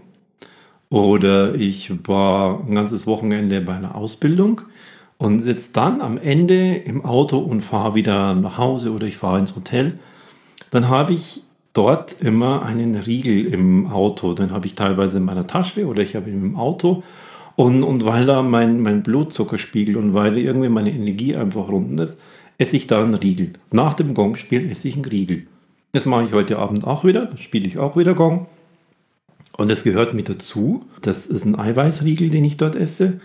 oder 0.89 1.57
ich 1.57 1.91
war 2.07 2.61
ein 2.65 2.77
ganzes 2.77 3.09
Wochenende 3.09 3.61
bei 3.61 3.75
einer 3.75 3.97
Ausbildung 3.97 4.61
und 5.19 5.41
sitze 5.41 5.71
dann 5.73 6.01
am 6.01 6.19
Ende 6.19 6.77
im 6.77 7.05
Auto 7.05 7.39
und 7.39 7.61
fahre 7.61 7.95
wieder 7.95 8.35
nach 8.35 8.59
Hause 8.59 8.93
oder 8.93 9.07
ich 9.07 9.17
fahre 9.17 9.39
ins 9.39 9.55
Hotel, 9.55 9.99
dann 10.71 10.89
habe 10.89 11.13
ich 11.13 11.43
dort 11.73 12.21
immer 12.21 12.63
einen 12.63 12.95
Riegel 12.95 13.47
im 13.47 13.87
Auto. 13.87 14.35
Den 14.35 14.51
habe 14.51 14.67
ich 14.67 14.75
teilweise 14.75 15.19
in 15.19 15.25
meiner 15.25 15.47
Tasche 15.47 15.87
oder 15.87 16.03
ich 16.03 16.17
habe 16.17 16.31
ihn 16.31 16.43
im 16.43 16.57
Auto. 16.57 17.03
Und, 17.57 17.85
und 17.85 18.05
weil 18.05 18.27
da 18.27 18.43
mein, 18.43 18.81
mein 18.81 19.03
Blutzuckerspiegel 19.03 19.97
und 19.97 20.15
weil 20.15 20.39
irgendwie 20.39 20.69
meine 20.69 20.91
Energie 20.93 21.37
einfach 21.37 21.69
runden 21.69 21.99
ist, 21.99 22.21
esse 22.59 22.77
ich 22.77 22.87
da 22.87 23.03
einen 23.03 23.15
Riegel. 23.15 23.53
Nach 23.71 23.95
dem 23.95 24.15
Gongspiel 24.15 24.71
esse 24.71 24.89
ich 24.89 24.95
einen 24.95 25.05
Riegel. 25.05 25.47
Das 25.93 26.07
mache 26.07 26.25
ich 26.25 26.33
heute 26.33 26.59
Abend 26.59 26.85
auch 26.87 27.05
wieder. 27.05 27.27
Da 27.27 27.37
spiele 27.37 27.67
ich 27.67 27.79
auch 27.79 27.97
wieder 27.97 28.15
Gong. 28.15 28.47
Und 29.57 29.71
das 29.71 29.85
gehört 29.85 30.15
mit 30.15 30.29
dazu. 30.29 30.85
Das 31.01 31.27
ist 31.27 31.45
ein 31.45 31.57
Eiweißriegel, 31.57 32.31
den 32.31 32.45
ich 32.45 32.57
dort 32.57 32.75
esse. 32.75 33.21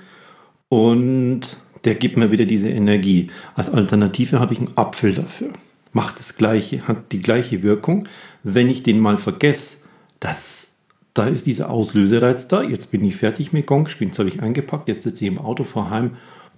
Und 0.67 1.57
der 1.83 1.95
gibt 1.95 2.17
mir 2.17 2.31
wieder 2.31 2.45
diese 2.45 2.69
Energie. 2.69 3.27
Als 3.55 3.69
Alternative 3.69 4.39
habe 4.39 4.53
ich 4.53 4.59
einen 4.59 4.77
Apfel 4.77 5.13
dafür. 5.13 5.49
Macht 5.93 6.19
das 6.19 6.35
gleiche, 6.35 6.87
hat 6.87 7.11
die 7.11 7.19
gleiche 7.19 7.63
Wirkung. 7.63 8.07
Wenn 8.43 8.69
ich 8.69 8.83
den 8.83 8.99
mal 8.99 9.17
vergesse, 9.17 9.77
dass 10.19 10.69
da 11.13 11.27
ist 11.27 11.47
dieser 11.47 11.69
Auslösereiz 11.69 12.47
da, 12.47 12.61
jetzt 12.61 12.91
bin 12.91 13.03
ich 13.03 13.15
fertig 13.15 13.51
mit 13.51 13.65
Gong 13.65 13.89
spielen, 13.89 14.11
habe 14.17 14.29
ich 14.29 14.41
eingepackt, 14.41 14.87
jetzt 14.87 15.03
sitze 15.03 15.25
ich 15.25 15.31
im 15.31 15.39
Auto 15.39 15.63
vor 15.63 15.89
heim 15.89 16.15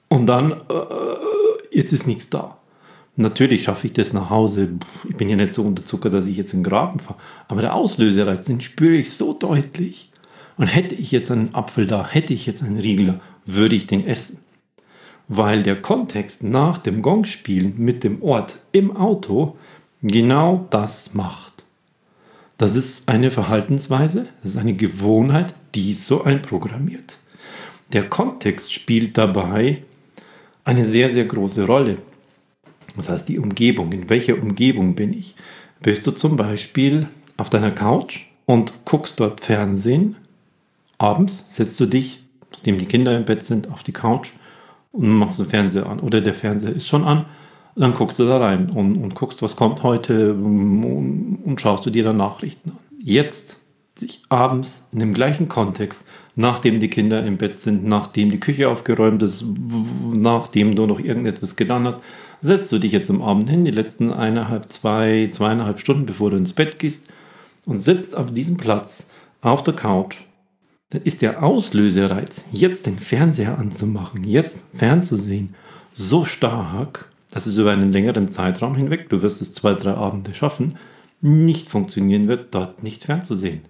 und 0.09 0.27
dann, 0.27 0.51
äh, 0.51 0.55
jetzt 1.71 1.93
ist 1.93 2.05
nichts 2.05 2.29
da. 2.29 2.57
Natürlich 3.15 3.63
schaffe 3.63 3.87
ich 3.87 3.93
das 3.93 4.13
nach 4.13 4.29
Hause. 4.29 4.69
Ich 5.07 5.15
bin 5.15 5.29
ja 5.29 5.35
nicht 5.35 5.53
so 5.53 5.63
unter 5.63 5.85
Zucker, 5.85 6.09
dass 6.09 6.27
ich 6.27 6.37
jetzt 6.37 6.53
in 6.53 6.59
den 6.59 6.69
Graben 6.69 6.99
fahre. 6.99 7.19
Aber 7.47 7.61
der 7.61 7.73
Auslösereiz, 7.73 8.45
den 8.45 8.61
spüre 8.61 8.95
ich 8.95 9.11
so 9.11 9.33
deutlich. 9.33 10.11
Und 10.57 10.67
hätte 10.67 10.95
ich 10.95 11.11
jetzt 11.11 11.31
einen 11.31 11.55
Apfel 11.55 11.87
da, 11.87 12.07
hätte 12.07 12.33
ich 12.33 12.45
jetzt 12.45 12.61
einen 12.61 12.79
Riegel 12.79 13.19
würde 13.45 13.75
ich 13.75 13.87
den 13.87 14.05
essen 14.05 14.39
weil 15.33 15.63
der 15.63 15.81
Kontext 15.81 16.43
nach 16.43 16.77
dem 16.77 17.01
Gongspielen 17.01 17.75
mit 17.77 18.03
dem 18.03 18.21
Ort 18.21 18.57
im 18.73 18.97
Auto 18.97 19.55
genau 20.01 20.67
das 20.71 21.13
macht. 21.13 21.63
Das 22.57 22.75
ist 22.75 23.07
eine 23.07 23.31
Verhaltensweise, 23.31 24.27
das 24.41 24.51
ist 24.51 24.57
eine 24.57 24.73
Gewohnheit, 24.73 25.53
die 25.73 25.93
so 25.93 26.25
einprogrammiert. 26.25 27.17
Der 27.93 28.09
Kontext 28.09 28.73
spielt 28.73 29.17
dabei 29.17 29.83
eine 30.65 30.83
sehr, 30.83 31.09
sehr 31.09 31.23
große 31.23 31.65
Rolle. 31.65 31.99
Das 32.97 33.07
heißt, 33.07 33.29
die 33.29 33.39
Umgebung, 33.39 33.93
in 33.93 34.09
welcher 34.09 34.37
Umgebung 34.37 34.95
bin 34.95 35.13
ich? 35.13 35.35
Bist 35.81 36.05
du 36.05 36.11
zum 36.11 36.35
Beispiel 36.35 37.07
auf 37.37 37.49
deiner 37.49 37.71
Couch 37.71 38.25
und 38.45 38.83
guckst 38.83 39.21
dort 39.21 39.39
Fernsehen? 39.39 40.17
Abends 40.97 41.45
setzt 41.47 41.79
du 41.79 41.85
dich, 41.85 42.21
nachdem 42.51 42.77
die 42.77 42.85
Kinder 42.85 43.15
im 43.15 43.23
Bett 43.23 43.45
sind, 43.45 43.71
auf 43.71 43.83
die 43.83 43.93
Couch 43.93 44.33
und 44.91 45.09
machst 45.09 45.39
den 45.39 45.47
Fernseher 45.47 45.87
an. 45.87 45.99
Oder 45.99 46.21
der 46.21 46.33
Fernseher 46.33 46.75
ist 46.75 46.87
schon 46.87 47.03
an, 47.03 47.25
dann 47.75 47.93
guckst 47.93 48.19
du 48.19 48.25
da 48.25 48.37
rein 48.37 48.69
und, 48.69 48.97
und 48.97 49.15
guckst, 49.15 49.41
was 49.41 49.55
kommt 49.55 49.83
heute 49.83 50.33
und, 50.33 51.39
und 51.43 51.61
schaust 51.61 51.85
du 51.85 51.89
dir 51.89 52.03
dann 52.03 52.17
Nachrichten 52.17 52.71
an. 52.71 52.77
Jetzt, 53.03 53.57
sich 53.97 54.21
abends 54.29 54.85
in 54.91 54.99
dem 54.99 55.13
gleichen 55.13 55.47
Kontext, 55.47 56.07
nachdem 56.35 56.79
die 56.79 56.89
Kinder 56.89 57.23
im 57.23 57.37
Bett 57.37 57.59
sind, 57.59 57.85
nachdem 57.85 58.29
die 58.29 58.39
Küche 58.39 58.69
aufgeräumt 58.69 59.21
ist, 59.21 59.45
nachdem 60.13 60.75
du 60.75 60.85
noch 60.85 60.99
irgendetwas 60.99 61.55
getan 61.55 61.85
hast, 61.85 61.99
setzt 62.41 62.71
du 62.71 62.79
dich 62.79 62.91
jetzt 62.91 63.09
am 63.09 63.21
Abend 63.21 63.49
hin, 63.49 63.65
die 63.65 63.71
letzten 63.71 64.11
eineinhalb, 64.11 64.71
zwei, 64.71 65.29
zweieinhalb 65.31 65.79
Stunden, 65.79 66.05
bevor 66.05 66.31
du 66.31 66.37
ins 66.37 66.53
Bett 66.53 66.79
gehst, 66.79 67.07
und 67.65 67.79
sitzt 67.79 68.17
auf 68.17 68.31
diesem 68.31 68.57
Platz 68.57 69.07
auf 69.41 69.63
der 69.63 69.75
Couch 69.75 70.25
dann 70.91 71.01
ist 71.03 71.21
der 71.21 71.41
Auslösereiz, 71.41 72.43
jetzt 72.51 72.85
den 72.85 72.99
Fernseher 72.99 73.57
anzumachen, 73.57 74.23
jetzt 74.25 74.63
fernzusehen, 74.73 75.55
so 75.93 76.25
stark, 76.25 77.09
dass 77.31 77.45
es 77.45 77.57
über 77.57 77.71
einen 77.71 77.91
längeren 77.91 78.27
Zeitraum 78.27 78.75
hinweg, 78.75 79.09
du 79.09 79.21
wirst 79.21 79.41
es 79.41 79.53
zwei, 79.53 79.73
drei 79.73 79.93
Abende 79.93 80.33
schaffen, 80.33 80.77
nicht 81.21 81.69
funktionieren 81.69 82.27
wird, 82.27 82.53
dort 82.53 82.83
nicht 82.83 83.05
fernzusehen. 83.05 83.61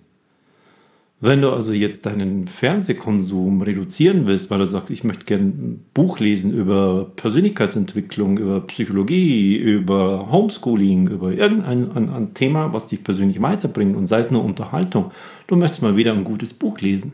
Wenn 1.24 1.44
du 1.44 1.52
also 1.52 1.72
jetzt 1.72 2.08
deinen 2.08 2.48
Fernsehkonsum 2.48 3.62
reduzieren 3.62 4.26
willst, 4.26 4.50
weil 4.50 4.58
du 4.58 4.66
sagst, 4.66 4.90
ich 4.90 5.04
möchte 5.04 5.26
gerne 5.26 5.44
ein 5.44 5.86
Buch 5.94 6.18
lesen 6.18 6.52
über 6.52 7.12
Persönlichkeitsentwicklung, 7.16 8.40
über 8.40 8.62
Psychologie, 8.62 9.56
über 9.56 10.32
Homeschooling, 10.32 11.08
über 11.10 11.32
irgendein 11.32 11.92
ein, 11.92 12.10
ein 12.10 12.34
Thema, 12.34 12.74
was 12.74 12.88
dich 12.88 13.04
persönlich 13.04 13.40
weiterbringt 13.40 13.96
und 13.96 14.08
sei 14.08 14.22
es 14.22 14.32
nur 14.32 14.44
Unterhaltung, 14.44 15.12
du 15.46 15.56
möchtest 15.56 15.84
mal 15.84 15.96
wieder 15.96 16.12
ein 16.12 16.24
gutes 16.24 16.56
Buch 16.56 16.80
lesen. 16.80 17.14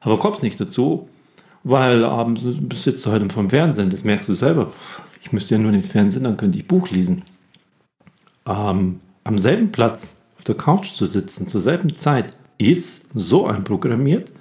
Aber 0.00 0.18
kommst 0.18 0.42
nicht 0.42 0.60
dazu, 0.60 1.08
weil 1.64 2.04
abends 2.04 2.42
sitzt 2.74 3.06
du 3.06 3.12
halt 3.12 3.32
vom 3.32 3.48
Fernsehen, 3.48 3.88
das 3.88 4.04
merkst 4.04 4.28
du 4.28 4.34
selber. 4.34 4.74
Ich 5.22 5.32
müsste 5.32 5.54
ja 5.54 5.60
nur 5.60 5.72
den 5.72 5.84
Fernsehen, 5.84 6.24
dann 6.24 6.36
könnte 6.36 6.58
ich 6.58 6.68
Buch 6.68 6.90
lesen. 6.90 7.22
Ähm, 8.46 9.00
am 9.24 9.38
selben 9.38 9.72
Platz 9.72 10.20
auf 10.36 10.44
der 10.44 10.54
Couch 10.54 10.92
zu 10.92 11.06
sitzen, 11.06 11.46
zur 11.46 11.62
selben 11.62 11.96
Zeit, 11.96 12.36
ist 12.60 13.06
so 13.14 13.46
einprogrammiert, 13.46 14.32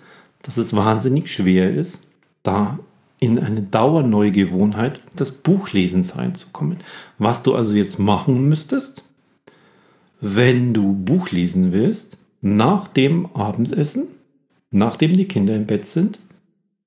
dass 0.41 0.57
es 0.57 0.75
wahnsinnig 0.75 1.31
schwer 1.31 1.73
ist, 1.73 2.01
da 2.43 2.79
in 3.19 3.39
eine 3.39 3.61
Dauerneugewohnheit 3.61 5.01
des 5.17 5.31
Buchlesens 5.31 6.17
reinzukommen. 6.17 6.77
Was 7.17 7.43
du 7.43 7.55
also 7.55 7.73
jetzt 7.73 7.99
machen 7.99 8.47
müsstest, 8.47 9.03
wenn 10.21 10.73
du 10.73 10.93
Buch 10.93 11.31
lesen 11.31 11.71
willst, 11.71 12.17
nach 12.41 12.87
dem 12.87 13.27
Abendessen, 13.35 14.07
nachdem 14.71 15.13
die 15.13 15.27
Kinder 15.27 15.55
im 15.55 15.65
Bett 15.65 15.85
sind, 15.85 16.19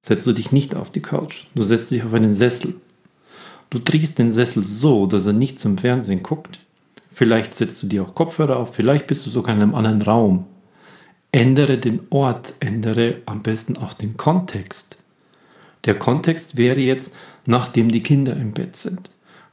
setzt 0.03 0.27
du 0.27 0.33
dich 0.33 0.53
nicht 0.53 0.75
auf 0.75 0.91
die 0.91 1.01
Couch. 1.01 1.45
Du 1.55 1.63
setzt 1.63 1.91
dich 1.91 2.03
auf 2.03 2.15
einen 2.15 2.33
Sessel. 2.33 2.75
Du 3.71 3.79
drehst 3.79 4.19
den 4.19 4.33
Sessel 4.33 4.63
so, 4.63 5.07
dass 5.07 5.27
er 5.27 5.33
nicht 5.33 5.59
zum 5.59 5.79
Fernsehen 5.79 6.23
guckt. 6.23 6.61
Vielleicht 7.11 7.55
setzt 7.55 7.83
du 7.83 7.87
dir 7.87 8.03
auch 8.03 8.15
Kopfhörer 8.15 8.57
auf, 8.57 8.75
vielleicht 8.75 9.07
bist 9.07 9.25
du 9.27 9.31
sogar 9.31 9.55
in 9.55 9.63
einem 9.63 9.75
anderen 9.75 10.03
Raum. 10.03 10.47
Ändere 11.35 11.79
den 11.79 12.01
Ort, 12.11 12.53
ändere 12.61 13.23
am 13.25 13.43
besten 13.43 13.79
auch 13.79 13.95
den 13.95 14.19
Kontext. 14.19 14.99
Der 15.87 15.99
Kontext 15.99 16.59
wäre 16.59 16.79
jetzt, 16.79 17.15
nachdem 17.47 17.91
die 17.91 18.03
Kinder 18.03 18.37
im 18.37 18.53
Bett 18.53 18.77
sind. 18.77 19.09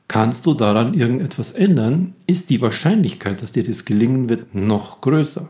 Kannst 0.09 0.45
du 0.45 0.53
daran 0.53 0.93
irgendetwas 0.93 1.51
ändern, 1.51 2.15
ist 2.27 2.50
die 2.50 2.59
Wahrscheinlichkeit, 2.59 3.41
dass 3.41 3.53
dir 3.53 3.63
das 3.63 3.86
gelingen 3.86 4.27
wird, 4.27 4.53
noch 4.53 5.00
größer. 5.00 5.48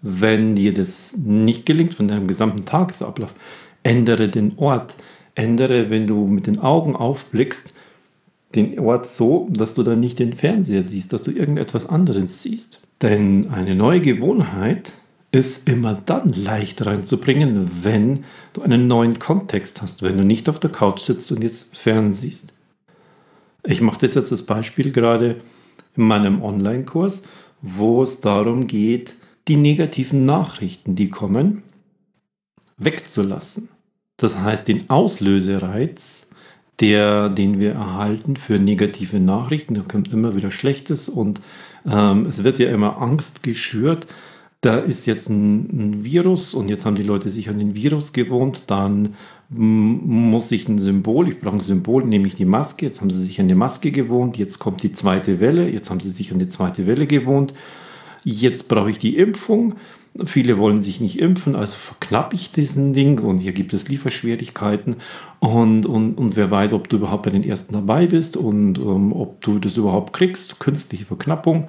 Wenn 0.00 0.56
dir 0.56 0.72
das 0.72 1.14
nicht 1.16 1.66
gelingt 1.66 1.92
von 1.92 2.08
deinem 2.08 2.26
gesamten 2.26 2.64
Tagesablauf, 2.64 3.34
ändere 3.82 4.30
den 4.30 4.56
Ort, 4.56 4.96
ändere, 5.34 5.90
wenn 5.90 6.06
du 6.06 6.26
mit 6.26 6.46
den 6.46 6.60
Augen 6.60 6.96
aufblickst, 6.96 7.73
den 8.54 8.78
Ort 8.78 9.06
so, 9.06 9.48
dass 9.50 9.74
du 9.74 9.82
dann 9.82 10.00
nicht 10.00 10.18
den 10.18 10.32
Fernseher 10.32 10.82
siehst, 10.82 11.12
dass 11.12 11.22
du 11.22 11.30
irgendetwas 11.30 11.86
anderes 11.86 12.42
siehst. 12.42 12.80
Denn 13.02 13.50
eine 13.50 13.74
neue 13.74 14.00
Gewohnheit 14.00 14.92
ist 15.32 15.68
immer 15.68 15.94
dann 15.94 16.32
leicht 16.32 16.86
reinzubringen, 16.86 17.68
wenn 17.82 18.24
du 18.52 18.62
einen 18.62 18.86
neuen 18.86 19.18
Kontext 19.18 19.82
hast, 19.82 20.02
wenn 20.02 20.16
du 20.16 20.24
nicht 20.24 20.48
auf 20.48 20.60
der 20.60 20.70
Couch 20.70 21.00
sitzt 21.00 21.32
und 21.32 21.42
jetzt 21.42 21.76
fernsiehst. 21.76 22.52
Ich 23.64 23.80
mache 23.80 24.00
das 24.00 24.14
jetzt 24.14 24.30
als 24.30 24.44
Beispiel 24.44 24.92
gerade 24.92 25.36
in 25.96 26.04
meinem 26.04 26.42
Online-Kurs, 26.42 27.22
wo 27.62 28.02
es 28.02 28.20
darum 28.20 28.66
geht, 28.66 29.16
die 29.48 29.56
negativen 29.56 30.24
Nachrichten, 30.24 30.94
die 30.94 31.08
kommen, 31.08 31.62
wegzulassen. 32.76 33.68
Das 34.16 34.38
heißt, 34.38 34.68
den 34.68 34.88
Auslösereiz 34.88 36.28
der, 36.80 37.28
den 37.28 37.60
wir 37.60 37.72
erhalten 37.72 38.36
für 38.36 38.58
negative 38.58 39.20
Nachrichten. 39.20 39.74
Da 39.74 39.82
kommt 39.82 40.12
immer 40.12 40.34
wieder 40.34 40.50
Schlechtes 40.50 41.08
und 41.08 41.40
ähm, 41.86 42.26
es 42.26 42.42
wird 42.42 42.58
ja 42.58 42.68
immer 42.70 43.00
Angst 43.00 43.42
geschürt. 43.42 44.06
Da 44.60 44.76
ist 44.76 45.06
jetzt 45.06 45.28
ein, 45.28 45.68
ein, 45.72 46.04
Virus 46.04 46.54
und 46.54 46.70
jetzt 46.70 46.86
haben 46.86 46.94
die 46.94 47.02
Leute 47.02 47.28
sich 47.28 47.50
an 47.50 47.58
den 47.58 47.74
Virus 47.74 48.12
gewohnt. 48.12 48.70
Dann 48.70 49.14
muss 49.50 50.50
ich 50.52 50.68
ein 50.68 50.78
Symbol, 50.78 51.28
ich 51.28 51.38
brauche 51.38 51.56
ein 51.56 51.60
Symbol, 51.60 52.04
nämlich 52.04 52.34
die 52.34 52.46
Maske. 52.46 52.86
Jetzt 52.86 53.02
haben 53.02 53.10
sie 53.10 53.22
sich 53.22 53.38
an 53.40 53.48
die 53.48 53.54
Maske 53.54 53.92
gewohnt. 53.92 54.38
Jetzt 54.38 54.58
kommt 54.58 54.82
die 54.82 54.92
zweite 54.92 55.38
Welle. 55.38 55.68
Jetzt 55.70 55.90
haben 55.90 56.00
sie 56.00 56.10
sich 56.10 56.32
an 56.32 56.38
die 56.38 56.48
zweite 56.48 56.86
Welle 56.86 57.06
gewohnt. 57.06 57.52
Jetzt 58.24 58.68
brauche 58.68 58.88
ich 58.88 58.98
die 58.98 59.18
Impfung. 59.18 59.74
Viele 60.24 60.58
wollen 60.58 60.80
sich 60.80 61.00
nicht 61.00 61.18
impfen, 61.18 61.56
also 61.56 61.74
verklappe 61.74 62.36
ich 62.36 62.52
diesen 62.52 62.92
Ding 62.92 63.18
und 63.18 63.38
hier 63.38 63.52
gibt 63.52 63.72
es 63.72 63.88
Lieferschwierigkeiten 63.88 64.96
und, 65.40 65.86
und, 65.86 66.14
und 66.14 66.36
wer 66.36 66.52
weiß, 66.52 66.72
ob 66.72 66.88
du 66.88 66.98
überhaupt 66.98 67.24
bei 67.24 67.30
den 67.30 67.42
ersten 67.42 67.74
dabei 67.74 68.06
bist 68.06 68.36
und 68.36 68.78
ähm, 68.78 69.12
ob 69.12 69.40
du 69.40 69.58
das 69.58 69.76
überhaupt 69.76 70.12
kriegst. 70.12 70.60
Künstliche 70.60 71.04
Verknappung 71.04 71.68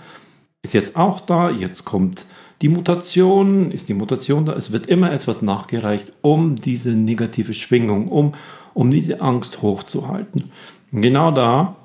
ist 0.61 0.75
jetzt 0.75 0.95
auch 0.95 1.21
da. 1.21 1.49
Jetzt 1.49 1.85
kommt 1.85 2.25
die 2.61 2.69
Mutation, 2.69 3.71
ist 3.71 3.89
die 3.89 3.95
Mutation 3.95 4.45
da. 4.45 4.53
Es 4.53 4.71
wird 4.71 4.85
immer 4.85 5.11
etwas 5.11 5.41
nachgereicht, 5.41 6.13
um 6.21 6.55
diese 6.55 6.91
negative 6.91 7.55
Schwingung, 7.55 8.09
um, 8.09 8.33
um 8.75 8.91
diese 8.91 9.21
Angst 9.21 9.63
hochzuhalten. 9.63 10.51
Und 10.91 11.01
genau 11.01 11.31
da 11.31 11.75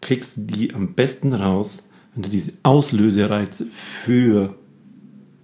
kriegst 0.00 0.36
du 0.36 0.40
die 0.42 0.74
am 0.74 0.94
besten 0.94 1.32
raus, 1.32 1.86
wenn 2.14 2.22
du 2.22 2.30
diese 2.30 2.52
Auslösereize 2.62 3.66
für 3.66 4.54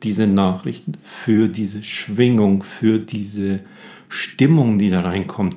diese 0.03 0.27
Nachrichten, 0.27 0.95
für 1.03 1.49
diese 1.49 1.85
Schwingung, 1.85 2.63
für 2.63 2.99
diese 2.99 3.61
Stimmung, 4.09 4.79
die 4.79 4.91
da 4.91 5.01
reinkommt, 5.01 5.57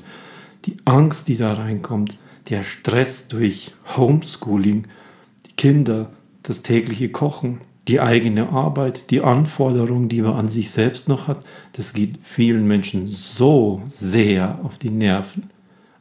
die 0.65 0.77
Angst, 0.85 1.27
die 1.27 1.37
da 1.37 1.53
reinkommt, 1.53 2.17
der 2.49 2.63
Stress 2.63 3.27
durch 3.27 3.73
Homeschooling, 3.97 4.87
die 5.47 5.53
Kinder, 5.53 6.11
das 6.43 6.61
tägliche 6.61 7.09
Kochen, 7.09 7.61
die 7.87 7.99
eigene 7.99 8.49
Arbeit, 8.49 9.11
die 9.11 9.21
Anforderungen, 9.21 10.09
die 10.09 10.21
man 10.21 10.33
an 10.33 10.49
sich 10.49 10.71
selbst 10.71 11.07
noch 11.07 11.27
hat, 11.27 11.45
das 11.73 11.93
geht 11.93 12.17
vielen 12.21 12.67
Menschen 12.67 13.07
so 13.07 13.81
sehr 13.87 14.59
auf 14.63 14.77
die 14.77 14.89
Nerven. 14.89 15.49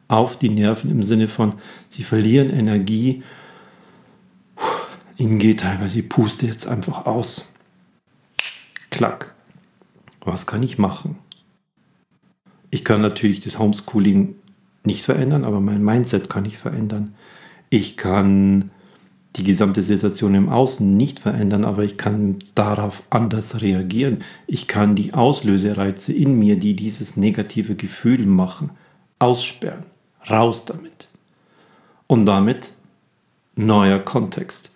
Auf 0.07 0.37
die 0.37 0.49
Nerven 0.49 0.91
im 0.91 1.01
Sinne 1.01 1.27
von, 1.27 1.53
sie 1.89 2.03
verlieren 2.03 2.51
Energie, 2.51 3.23
ihnen 5.17 5.39
geht 5.39 5.61
teilweise 5.61 5.95
die 5.95 6.01
Puste 6.03 6.45
jetzt 6.45 6.67
einfach 6.67 7.05
aus. 7.07 7.45
Klack. 8.95 9.33
Was 10.21 10.45
kann 10.45 10.63
ich 10.63 10.77
machen? 10.77 11.17
Ich 12.71 12.83
kann 12.83 13.01
natürlich 13.01 13.39
das 13.41 13.59
Homeschooling 13.59 14.35
nicht 14.83 15.03
verändern, 15.03 15.45
aber 15.45 15.59
mein 15.59 15.83
Mindset 15.83 16.29
kann 16.29 16.45
ich 16.45 16.57
verändern. 16.57 17.13
Ich 17.69 17.97
kann 17.97 18.71
die 19.35 19.43
gesamte 19.43 19.81
Situation 19.81 20.33
im 20.33 20.49
Außen 20.49 20.95
nicht 20.95 21.19
verändern, 21.19 21.65
aber 21.65 21.83
ich 21.83 21.97
kann 21.97 22.39
darauf 22.55 23.03
anders 23.09 23.61
reagieren. 23.61 24.23
Ich 24.47 24.67
kann 24.67 24.95
die 24.95 25.13
Auslösereize 25.13 26.13
in 26.13 26.39
mir, 26.39 26.57
die 26.57 26.75
dieses 26.75 27.17
negative 27.17 27.75
Gefühl 27.75 28.25
machen, 28.25 28.71
aussperren. 29.19 29.85
Raus 30.29 30.65
damit. 30.65 31.09
Und 32.07 32.25
damit 32.25 32.71
neuer 33.55 33.99
Kontext. 33.99 34.71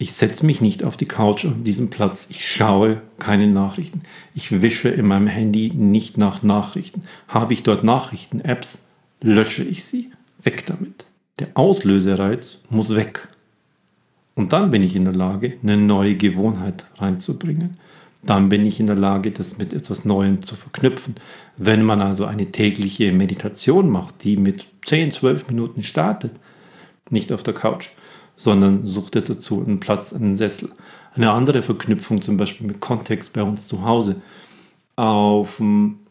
Ich 0.00 0.12
setze 0.12 0.46
mich 0.46 0.60
nicht 0.60 0.84
auf 0.84 0.96
die 0.96 1.06
Couch 1.06 1.44
auf 1.44 1.54
diesem 1.58 1.90
Platz. 1.90 2.28
Ich 2.30 2.48
schaue 2.48 3.02
keine 3.18 3.48
Nachrichten. 3.48 4.02
Ich 4.32 4.62
wische 4.62 4.88
in 4.88 5.06
meinem 5.06 5.26
Handy 5.26 5.72
nicht 5.74 6.16
nach 6.18 6.44
Nachrichten. 6.44 7.02
Habe 7.26 7.52
ich 7.52 7.64
dort 7.64 7.82
Nachrichten-Apps, 7.82 8.84
lösche 9.20 9.64
ich 9.64 9.82
sie. 9.82 10.12
Weg 10.40 10.66
damit. 10.66 11.04
Der 11.40 11.48
Auslösereiz 11.54 12.60
muss 12.70 12.94
weg. 12.94 13.26
Und 14.36 14.52
dann 14.52 14.70
bin 14.70 14.84
ich 14.84 14.94
in 14.94 15.04
der 15.04 15.14
Lage, 15.14 15.54
eine 15.64 15.76
neue 15.76 16.14
Gewohnheit 16.14 16.86
reinzubringen. 16.98 17.76
Dann 18.22 18.48
bin 18.48 18.64
ich 18.64 18.78
in 18.78 18.86
der 18.86 18.96
Lage, 18.96 19.32
das 19.32 19.58
mit 19.58 19.74
etwas 19.74 20.04
Neuem 20.04 20.42
zu 20.42 20.54
verknüpfen. 20.54 21.16
Wenn 21.56 21.82
man 21.82 22.00
also 22.00 22.24
eine 22.24 22.52
tägliche 22.52 23.10
Meditation 23.10 23.90
macht, 23.90 24.22
die 24.22 24.36
mit 24.36 24.66
10, 24.86 25.10
12 25.10 25.48
Minuten 25.48 25.82
startet, 25.82 26.32
nicht 27.10 27.32
auf 27.32 27.42
der 27.42 27.54
Couch, 27.54 27.90
sondern 28.38 28.86
such 28.86 29.10
dir 29.10 29.22
dazu 29.22 29.62
einen 29.62 29.80
Platz, 29.80 30.14
einen 30.14 30.36
Sessel. 30.36 30.70
Eine 31.14 31.32
andere 31.32 31.62
Verknüpfung 31.62 32.22
zum 32.22 32.36
Beispiel 32.36 32.66
mit 32.66 32.80
Kontext 32.80 33.32
bei 33.32 33.42
uns 33.42 33.66
zu 33.66 33.82
Hause. 33.84 34.22
Auf, 34.94 35.60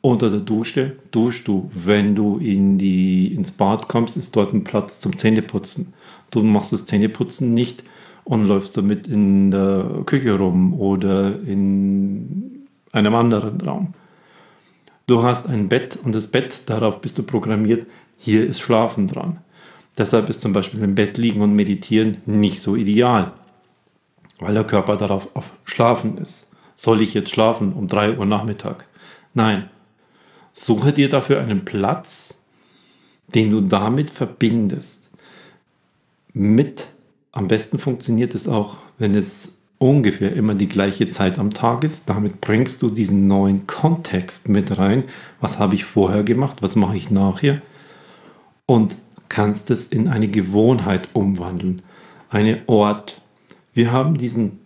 unter 0.01 0.29
der 0.29 0.41
Dusche 0.41 0.97
duschst 1.11 1.47
du, 1.47 1.69
wenn 1.73 2.15
du 2.15 2.37
in 2.37 2.77
die, 2.77 3.33
ins 3.33 3.51
Bad 3.51 3.87
kommst, 3.87 4.17
ist 4.17 4.35
dort 4.35 4.53
ein 4.53 4.63
Platz 4.63 4.99
zum 4.99 5.17
Zähneputzen. 5.17 5.93
Du 6.29 6.43
machst 6.43 6.73
das 6.73 6.85
Zähneputzen 6.85 7.53
nicht 7.53 7.83
und 8.25 8.45
läufst 8.45 8.75
damit 8.75 9.07
in 9.07 9.51
der 9.51 10.03
Küche 10.05 10.37
rum 10.37 10.73
oder 10.73 11.41
in 11.41 12.67
einem 12.91 13.15
anderen 13.15 13.61
Raum. 13.61 13.93
Du 15.05 15.23
hast 15.23 15.47
ein 15.47 15.69
Bett 15.69 15.97
und 16.03 16.13
das 16.13 16.27
Bett, 16.27 16.63
darauf 16.69 16.99
bist 16.99 17.17
du 17.17 17.23
programmiert, 17.23 17.87
hier 18.17 18.45
ist 18.45 18.59
Schlafen 18.59 19.07
dran. 19.07 19.39
Deshalb 19.97 20.29
ist 20.29 20.41
zum 20.41 20.53
Beispiel 20.53 20.83
im 20.83 20.95
Bett 20.95 21.17
liegen 21.17 21.41
und 21.41 21.53
meditieren 21.53 22.17
nicht 22.25 22.61
so 22.61 22.75
ideal, 22.75 23.33
weil 24.39 24.53
der 24.53 24.63
Körper 24.63 24.95
darauf 24.95 25.35
auf 25.35 25.51
Schlafen 25.65 26.17
ist. 26.17 26.47
Soll 26.75 27.01
ich 27.01 27.15
jetzt 27.15 27.31
schlafen 27.31 27.73
um 27.73 27.87
3 27.87 28.17
Uhr 28.17 28.25
Nachmittag? 28.25 28.85
Nein. 29.33 29.69
Suche 30.53 30.93
dir 30.93 31.09
dafür 31.09 31.39
einen 31.39 31.65
Platz, 31.65 32.39
den 33.27 33.49
du 33.49 33.61
damit 33.61 34.09
verbindest. 34.09 35.09
Mit, 36.33 36.87
am 37.31 37.47
besten 37.47 37.79
funktioniert 37.79 38.35
es 38.35 38.47
auch, 38.47 38.77
wenn 38.97 39.15
es 39.15 39.49
ungefähr 39.79 40.33
immer 40.33 40.55
die 40.55 40.69
gleiche 40.69 41.09
Zeit 41.09 41.39
am 41.39 41.51
Tag 41.51 41.83
ist. 41.83 42.09
Damit 42.09 42.41
bringst 42.41 42.81
du 42.81 42.89
diesen 42.89 43.27
neuen 43.27 43.67
Kontext 43.67 44.49
mit 44.49 44.77
rein. 44.77 45.03
Was 45.39 45.59
habe 45.59 45.75
ich 45.75 45.85
vorher 45.85 46.23
gemacht? 46.23 46.61
Was 46.61 46.75
mache 46.75 46.97
ich 46.97 47.11
nachher? 47.11 47.61
Und 48.65 48.97
kannst 49.29 49.71
es 49.71 49.87
in 49.87 50.07
eine 50.07 50.27
Gewohnheit 50.27 51.09
umwandeln, 51.13 51.81
eine 52.29 52.61
Ort. 52.67 53.21
Wir 53.73 53.91
haben 53.91 54.17
diesen, 54.17 54.59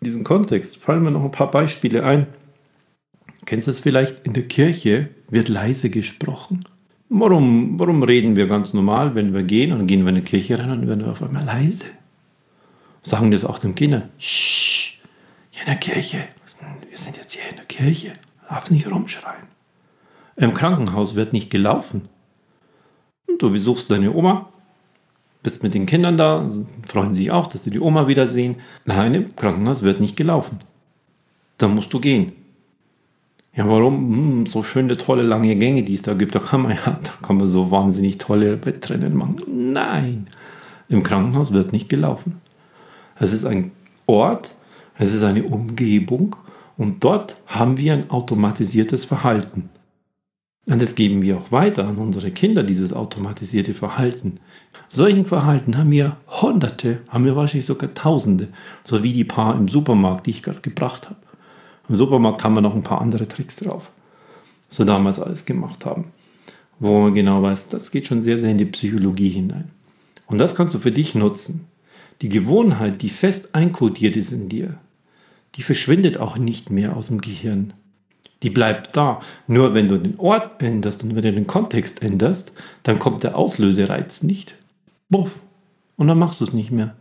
diesen 0.00 0.24
Kontext. 0.24 0.76
Fallen 0.76 1.02
mir 1.02 1.10
noch 1.10 1.24
ein 1.24 1.30
paar 1.30 1.50
Beispiele 1.50 2.04
ein. 2.04 2.26
Kennst 3.44 3.68
du 3.68 3.72
es 3.72 3.80
vielleicht? 3.80 4.26
In 4.26 4.32
der 4.32 4.48
Kirche 4.48 5.10
wird 5.28 5.48
leise 5.48 5.90
gesprochen. 5.90 6.64
Warum, 7.08 7.78
warum 7.78 8.02
reden 8.02 8.36
wir 8.36 8.46
ganz 8.46 8.72
normal, 8.72 9.14
wenn 9.14 9.34
wir 9.34 9.42
gehen 9.42 9.72
und 9.72 9.86
gehen 9.86 10.02
wir 10.02 10.08
in 10.08 10.16
die 10.16 10.22
Kirche 10.22 10.58
rein 10.58 10.70
und 10.70 10.88
werden 10.88 11.04
wir 11.04 11.12
auf 11.12 11.22
einmal 11.22 11.44
leise? 11.44 11.86
Sagen 13.02 13.30
das 13.30 13.44
auch 13.44 13.58
den 13.58 13.74
Kindern. 13.74 14.08
Shh, 14.18 14.98
hier 15.50 15.60
in 15.62 15.66
der 15.66 15.76
Kirche. 15.76 16.24
Wir 16.88 16.98
sind 16.98 17.16
jetzt 17.16 17.34
hier 17.34 17.48
in 17.50 17.56
der 17.56 17.66
Kirche. 17.66 18.14
Darfst 18.48 18.72
nicht 18.72 18.90
rumschreien. 18.90 19.46
Im 20.36 20.54
Krankenhaus 20.54 21.14
wird 21.14 21.32
nicht 21.32 21.50
gelaufen. 21.50 22.02
Du 23.38 23.50
besuchst 23.50 23.90
deine 23.90 24.14
Oma, 24.14 24.48
bist 25.42 25.62
mit 25.62 25.74
den 25.74 25.86
Kindern 25.86 26.16
da, 26.16 26.48
freuen 26.88 27.14
sich 27.14 27.30
auch, 27.30 27.46
dass 27.46 27.64
sie 27.64 27.70
die 27.70 27.80
Oma 27.80 28.06
wiedersehen. 28.06 28.56
Nein, 28.84 29.14
im 29.14 29.36
Krankenhaus 29.36 29.82
wird 29.82 30.00
nicht 30.00 30.16
gelaufen. 30.16 30.60
Da 31.58 31.68
musst 31.68 31.92
du 31.92 32.00
gehen. 32.00 32.32
Ja, 33.56 33.68
warum? 33.68 33.94
Hm, 33.94 34.46
so 34.46 34.62
schöne, 34.62 34.96
tolle, 34.96 35.22
lange 35.22 35.54
Gänge, 35.54 35.84
die 35.84 35.94
es 35.94 36.02
da 36.02 36.14
gibt, 36.14 36.34
da 36.34 36.40
kann 36.40 36.62
man 36.62 36.72
ja, 36.72 36.98
da 37.02 37.12
kann 37.22 37.36
man 37.36 37.46
so 37.46 37.70
wahnsinnig 37.70 38.18
tolle 38.18 38.64
Wettrennen 38.66 39.14
machen. 39.14 39.36
Nein, 39.46 40.26
im 40.88 41.02
Krankenhaus 41.02 41.52
wird 41.52 41.72
nicht 41.72 41.88
gelaufen. 41.88 42.40
Es 43.18 43.32
ist 43.32 43.44
ein 43.44 43.70
Ort, 44.06 44.54
es 44.98 45.14
ist 45.14 45.22
eine 45.22 45.44
Umgebung 45.44 46.36
und 46.76 47.04
dort 47.04 47.36
haben 47.46 47.76
wir 47.76 47.92
ein 47.92 48.10
automatisiertes 48.10 49.04
Verhalten. 49.04 49.70
Und 50.66 50.80
das 50.80 50.94
geben 50.94 51.20
wir 51.20 51.36
auch 51.36 51.52
weiter 51.52 51.86
an 51.86 51.96
unsere 51.96 52.30
Kinder, 52.30 52.62
dieses 52.62 52.92
automatisierte 52.92 53.74
Verhalten. 53.74 54.40
Solchen 54.88 55.26
Verhalten 55.26 55.76
haben 55.76 55.90
wir 55.90 56.16
Hunderte, 56.26 57.00
haben 57.08 57.26
wir 57.26 57.36
wahrscheinlich 57.36 57.66
sogar 57.66 57.92
Tausende, 57.92 58.48
so 58.82 59.02
wie 59.02 59.12
die 59.12 59.24
paar 59.24 59.56
im 59.56 59.68
Supermarkt, 59.68 60.26
die 60.26 60.30
ich 60.30 60.42
gerade 60.42 60.60
gebracht 60.60 61.10
habe. 61.10 61.20
Im 61.88 61.96
Supermarkt 61.96 62.42
haben 62.44 62.54
wir 62.54 62.62
noch 62.62 62.74
ein 62.74 62.82
paar 62.82 63.02
andere 63.02 63.28
Tricks 63.28 63.56
drauf, 63.56 63.90
so 64.70 64.84
damals 64.84 65.20
alles 65.20 65.44
gemacht 65.44 65.84
haben, 65.84 66.06
wo 66.78 67.00
man 67.00 67.14
genau 67.14 67.42
weiß, 67.42 67.68
das 67.68 67.90
geht 67.90 68.06
schon 68.06 68.22
sehr, 68.22 68.38
sehr 68.38 68.50
in 68.50 68.58
die 68.58 68.64
Psychologie 68.64 69.28
hinein. 69.28 69.70
Und 70.26 70.38
das 70.38 70.54
kannst 70.54 70.74
du 70.74 70.78
für 70.78 70.92
dich 70.92 71.14
nutzen. 71.14 71.66
Die 72.22 72.30
Gewohnheit, 72.30 73.02
die 73.02 73.10
fest 73.10 73.54
einkodiert 73.54 74.16
ist 74.16 74.32
in 74.32 74.48
dir, 74.48 74.78
die 75.56 75.62
verschwindet 75.62 76.16
auch 76.16 76.38
nicht 76.38 76.70
mehr 76.70 76.96
aus 76.96 77.08
dem 77.08 77.20
Gehirn 77.20 77.74
die 78.44 78.50
bleibt 78.50 78.96
da. 78.96 79.20
Nur 79.46 79.74
wenn 79.74 79.88
du 79.88 79.98
den 79.98 80.18
Ort 80.18 80.62
änderst 80.62 81.02
und 81.02 81.16
wenn 81.16 81.22
du 81.22 81.32
den 81.32 81.46
Kontext 81.46 82.02
änderst, 82.02 82.52
dann 82.82 82.98
kommt 82.98 83.22
der 83.22 83.36
Auslösereiz 83.36 84.22
nicht. 84.22 84.54
Buff. 85.08 85.40
Und 85.96 86.08
dann 86.08 86.18
machst 86.18 86.40
du 86.40 86.44
es 86.44 86.52
nicht 86.52 86.70
mehr. 86.70 86.94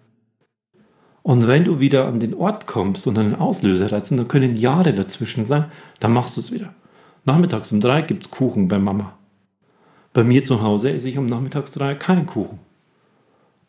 Und 1.22 1.48
wenn 1.48 1.66
du 1.66 1.80
wieder 1.80 2.08
an 2.08 2.20
den 2.20 2.34
Ort 2.34 2.68
kommst 2.68 3.08
und 3.08 3.18
an 3.18 3.32
den 3.32 3.40
Auslösereiz, 3.40 4.12
und 4.12 4.18
dann 4.18 4.28
können 4.28 4.56
Jahre 4.56 4.94
dazwischen 4.94 5.46
sein, 5.46 5.66
dann 6.00 6.14
machst 6.14 6.36
du 6.38 6.42
es 6.42 6.52
wieder. 6.52 6.74
Nachmittags 7.26 7.72
um 7.72 7.80
drei 7.80 8.02
gibt 8.02 8.26
es 8.26 8.32
Kuchen 8.32 8.68
bei 8.68 8.80
Mama. 8.80 9.18
Bei 10.14 10.24
mir 10.24 10.46
zu 10.46 10.62
Hause 10.62 10.92
esse 10.92 11.10
ich 11.10 11.18
um 11.18 11.26
nachmittags 11.26 11.72
drei 11.72 11.96
keinen 11.96 12.26
Kuchen. 12.26 12.60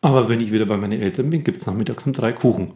Aber 0.01 0.29
wenn 0.29 0.41
ich 0.41 0.51
wieder 0.51 0.65
bei 0.65 0.77
meinen 0.77 1.01
Eltern 1.01 1.29
bin, 1.29 1.43
gibt 1.43 1.61
es 1.61 1.65
nachmittags 1.65 2.05
um 2.05 2.13
drei 2.13 2.33
Kuchen. 2.33 2.73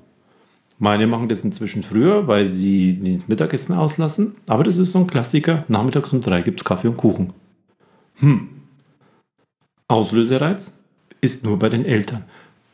Meine 0.82 1.08
machen 1.08 1.28
das 1.28 1.44
inzwischen 1.44 1.84
früher, 1.84 2.28
weil 2.28 2.48
sie 2.48 3.00
das 3.04 3.28
Mittagessen 3.28 3.76
auslassen. 3.76 4.36
Aber 4.48 4.64
das 4.64 4.78
ist 4.78 4.94
so 4.94 5.00
ein 5.00 5.08
Klassiker. 5.08 5.66
Nachmittags 5.68 6.14
um 6.14 6.22
drei 6.22 6.42
gibt 6.42 6.62
es 6.62 6.66
Kaffee 6.66 6.88
und 6.88 6.96
Kuchen. 6.96 7.34
Hm. 8.20 8.48
Auslösereiz 9.90 10.74
ist 11.20 11.44
nur 11.44 11.60
bei 11.60 11.68
den 11.68 11.84
Eltern. 11.84 12.24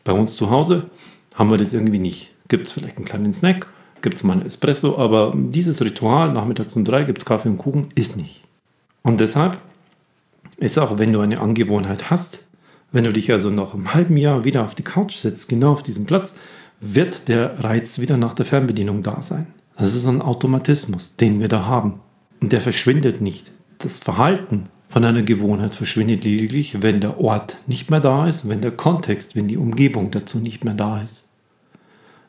Bei 0.04 0.12
uns 0.12 0.36
zu 0.36 0.52
Hause 0.52 0.90
haben 1.34 1.50
wir 1.50 1.58
das 1.58 1.74
irgendwie 1.74 2.00
nicht. 2.00 2.32
Gibt 2.48 2.68
es 2.68 2.74
vielleicht 2.74 2.98
einen 2.98 3.06
kleinen 3.06 3.34
Snack, 3.34 3.68
gibt 4.04 4.18
es 4.18 4.24
mal 4.24 4.34
einen 4.34 4.46
Espresso, 4.46 4.98
aber 5.00 5.34
dieses 5.36 5.84
Ritual, 5.84 6.32
nachmittags 6.32 6.76
um 6.76 6.86
drei 6.86 7.04
gibt 7.04 7.20
es 7.20 7.26
Kaffee 7.26 7.50
und 7.50 7.58
Kuchen, 7.58 7.88
ist 7.96 8.18
nicht. 8.18 8.44
Und 9.02 9.20
deshalb 9.20 9.60
ist 10.58 10.78
auch, 10.78 11.00
wenn 11.00 11.12
du 11.12 11.22
eine 11.22 11.40
Angewohnheit 11.40 12.12
hast, 12.12 12.46
wenn 12.92 13.04
du 13.04 13.12
dich 13.12 13.32
also 13.32 13.50
nach 13.50 13.74
einem 13.74 13.94
halben 13.96 14.16
Jahr 14.16 14.44
wieder 14.44 14.64
auf 14.64 14.76
die 14.76 14.84
Couch 14.84 15.16
setzt, 15.16 15.50
genau 15.50 15.74
auf 15.74 15.84
diesem 15.84 16.06
Platz, 16.06 16.36
wird 16.94 17.28
der 17.28 17.64
Reiz 17.64 18.00
wieder 18.00 18.18
nach 18.18 18.34
der 18.34 18.46
Fernbedienung 18.46 19.02
da 19.02 19.22
sein. 19.22 19.48
Das 19.78 19.96
ist 19.96 20.06
ein 20.06 20.22
Automatismus, 20.22 21.16
den 21.16 21.40
wir 21.40 21.48
da 21.48 21.66
haben. 21.66 22.00
Und 22.42 22.52
der 22.52 22.62
verschwindet 22.62 23.22
nicht. 23.22 23.52
Das 23.80 24.00
Verhalten 24.00 24.66
von 24.88 25.04
einer 25.04 25.24
Gewohnheit 25.24 25.76
verschwindet 25.76 26.24
lediglich, 26.24 26.82
wenn 26.82 27.02
der 27.02 27.20
Ort 27.20 27.58
nicht 27.68 27.90
mehr 27.90 28.00
da 28.00 28.28
ist, 28.28 28.48
wenn 28.48 28.62
der 28.62 28.72
Kontext, 28.72 29.36
wenn 29.36 29.48
die 29.48 29.58
Umgebung 29.58 30.12
dazu 30.12 30.40
nicht 30.40 30.64
mehr 30.64 30.74
da 30.74 31.02
ist. 31.02 31.30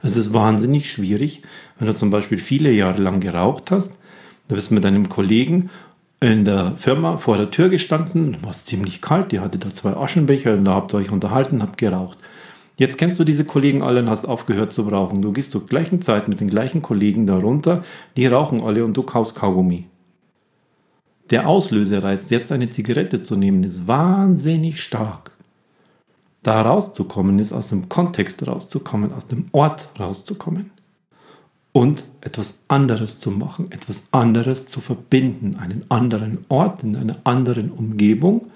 Es 0.03 0.17
ist 0.17 0.33
wahnsinnig 0.33 0.91
schwierig, 0.91 1.43
wenn 1.79 1.87
du 1.87 1.95
zum 1.95 2.11
Beispiel 2.11 2.39
viele 2.39 2.71
Jahre 2.71 3.03
lang 3.03 3.21
geraucht 3.21 3.71
hast, 3.71 3.93
du 4.49 4.55
bist 4.55 4.71
mit 4.71 4.85
deinem 4.85 5.09
Kollegen 5.09 5.71
in 6.21 6.45
der 6.45 6.73
Firma 6.77 7.19
vor 7.19 7.37
der 7.37 7.51
Tür 7.51 7.69
gestanden, 7.69 8.37
war 8.43 8.51
es 8.51 8.65
ziemlich 8.65 9.03
kalt, 9.03 9.33
ihr 9.33 9.43
hattet 9.43 9.65
da 9.65 9.71
zwei 9.73 9.97
Aschenbecher 9.97 10.55
und 10.55 10.65
da 10.65 10.75
habt 10.75 10.95
ihr 10.95 10.99
euch 10.99 11.11
unterhalten, 11.11 11.63
habt 11.63 11.79
geraucht. 11.79 12.19
Jetzt 12.77 12.99
kennst 12.99 13.19
du 13.19 13.25
diese 13.25 13.45
Kollegen 13.45 13.83
alle 13.83 14.01
und 14.01 14.11
hast 14.11 14.29
aufgehört 14.29 14.73
zu 14.73 14.83
rauchen. 14.83 15.23
Du 15.23 15.33
gehst 15.33 15.51
zur 15.51 15.67
gleichen 15.67 16.03
Zeit 16.03 16.29
mit 16.29 16.41
den 16.41 16.49
gleichen 16.49 16.83
Kollegen 16.83 17.27
da 17.27 17.37
runter, 17.37 17.83
die 18.17 18.27
rauchen 18.27 18.63
alle 18.63 18.85
und 18.85 18.97
du 18.97 19.03
kaufst 19.03 19.35
Kaugummi. 19.35 19.87
Der 21.31 21.49
Auslösereiz, 21.49 22.31
jetzt 22.31 22.53
eine 22.53 22.71
Zigarette 22.71 23.23
zu 23.23 23.37
nehmen, 23.37 23.65
ist 23.65 23.89
wahnsinnig 23.89 24.83
stark. 24.83 25.33
Da 26.43 26.63
rauszukommen 26.63 27.39
ist, 27.39 27.53
aus 27.53 27.71
dem 27.71 27.89
Kontext 27.89 28.47
rauszukommen, 28.47 29.13
aus 29.13 29.27
dem 29.27 29.47
Ort 29.53 29.89
rauszukommen 29.99 30.71
und 31.73 32.05
etwas 32.21 32.59
anderes 32.69 33.19
zu 33.19 33.31
machen, 33.31 33.73
etwas 33.73 34.03
anderes 34.13 34.67
zu 34.67 34.81
verbinden, 34.81 35.57
einen 35.57 35.85
anderen 35.89 36.45
Ort 36.49 36.85
in 36.85 36.95
einer 36.95 37.17
anderen 37.25 37.73
Umgebung 37.73 38.53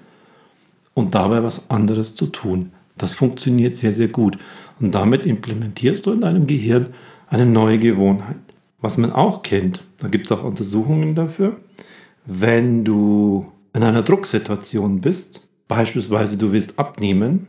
und 0.94 1.14
dabei 1.14 1.42
was 1.42 1.68
anderes 1.70 2.14
zu 2.14 2.26
tun. 2.26 2.70
Das 2.96 3.14
funktioniert 3.14 3.76
sehr, 3.76 3.92
sehr 3.92 4.08
gut. 4.08 4.38
Und 4.80 4.94
damit 4.94 5.26
implementierst 5.26 6.06
du 6.06 6.12
in 6.12 6.20
deinem 6.20 6.46
Gehirn 6.46 6.88
eine 7.28 7.46
neue 7.46 7.78
Gewohnheit. 7.78 8.36
Was 8.80 8.98
man 8.98 9.12
auch 9.12 9.42
kennt, 9.42 9.84
da 9.98 10.08
gibt 10.08 10.26
es 10.26 10.32
auch 10.32 10.42
Untersuchungen 10.42 11.14
dafür, 11.14 11.56
wenn 12.26 12.84
du 12.84 13.46
in 13.72 13.82
einer 13.82 14.02
Drucksituation 14.02 15.00
bist, 15.00 15.46
beispielsweise 15.68 16.36
du 16.36 16.52
willst 16.52 16.78
abnehmen 16.78 17.46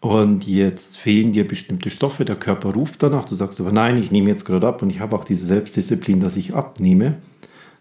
und 0.00 0.46
jetzt 0.46 0.96
fehlen 0.98 1.32
dir 1.32 1.46
bestimmte 1.46 1.90
Stoffe, 1.90 2.24
der 2.24 2.36
Körper 2.36 2.72
ruft 2.72 3.02
danach, 3.02 3.24
du 3.24 3.34
sagst 3.34 3.60
aber 3.60 3.72
nein, 3.72 3.98
ich 3.98 4.10
nehme 4.10 4.28
jetzt 4.28 4.44
gerade 4.44 4.66
ab 4.66 4.82
und 4.82 4.90
ich 4.90 5.00
habe 5.00 5.16
auch 5.16 5.24
diese 5.24 5.46
Selbstdisziplin, 5.46 6.20
dass 6.20 6.36
ich 6.36 6.54
abnehme, 6.54 7.18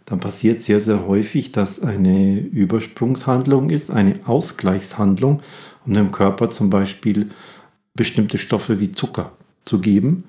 dann 0.06 0.20
passiert 0.20 0.62
sehr, 0.62 0.80
sehr 0.80 1.08
häufig, 1.08 1.52
dass 1.52 1.82
eine 1.82 2.38
Übersprungshandlung 2.38 3.72
ist, 3.72 3.90
eine 3.90 4.20
Ausgleichshandlung, 4.26 5.42
um 5.86 5.94
dem 5.94 6.12
Körper 6.12 6.48
zum 6.48 6.70
Beispiel 6.70 7.32
bestimmte 7.96 8.38
Stoffe 8.38 8.80
wie 8.80 8.92
Zucker 8.92 9.32
zu 9.64 9.80
geben. 9.80 10.26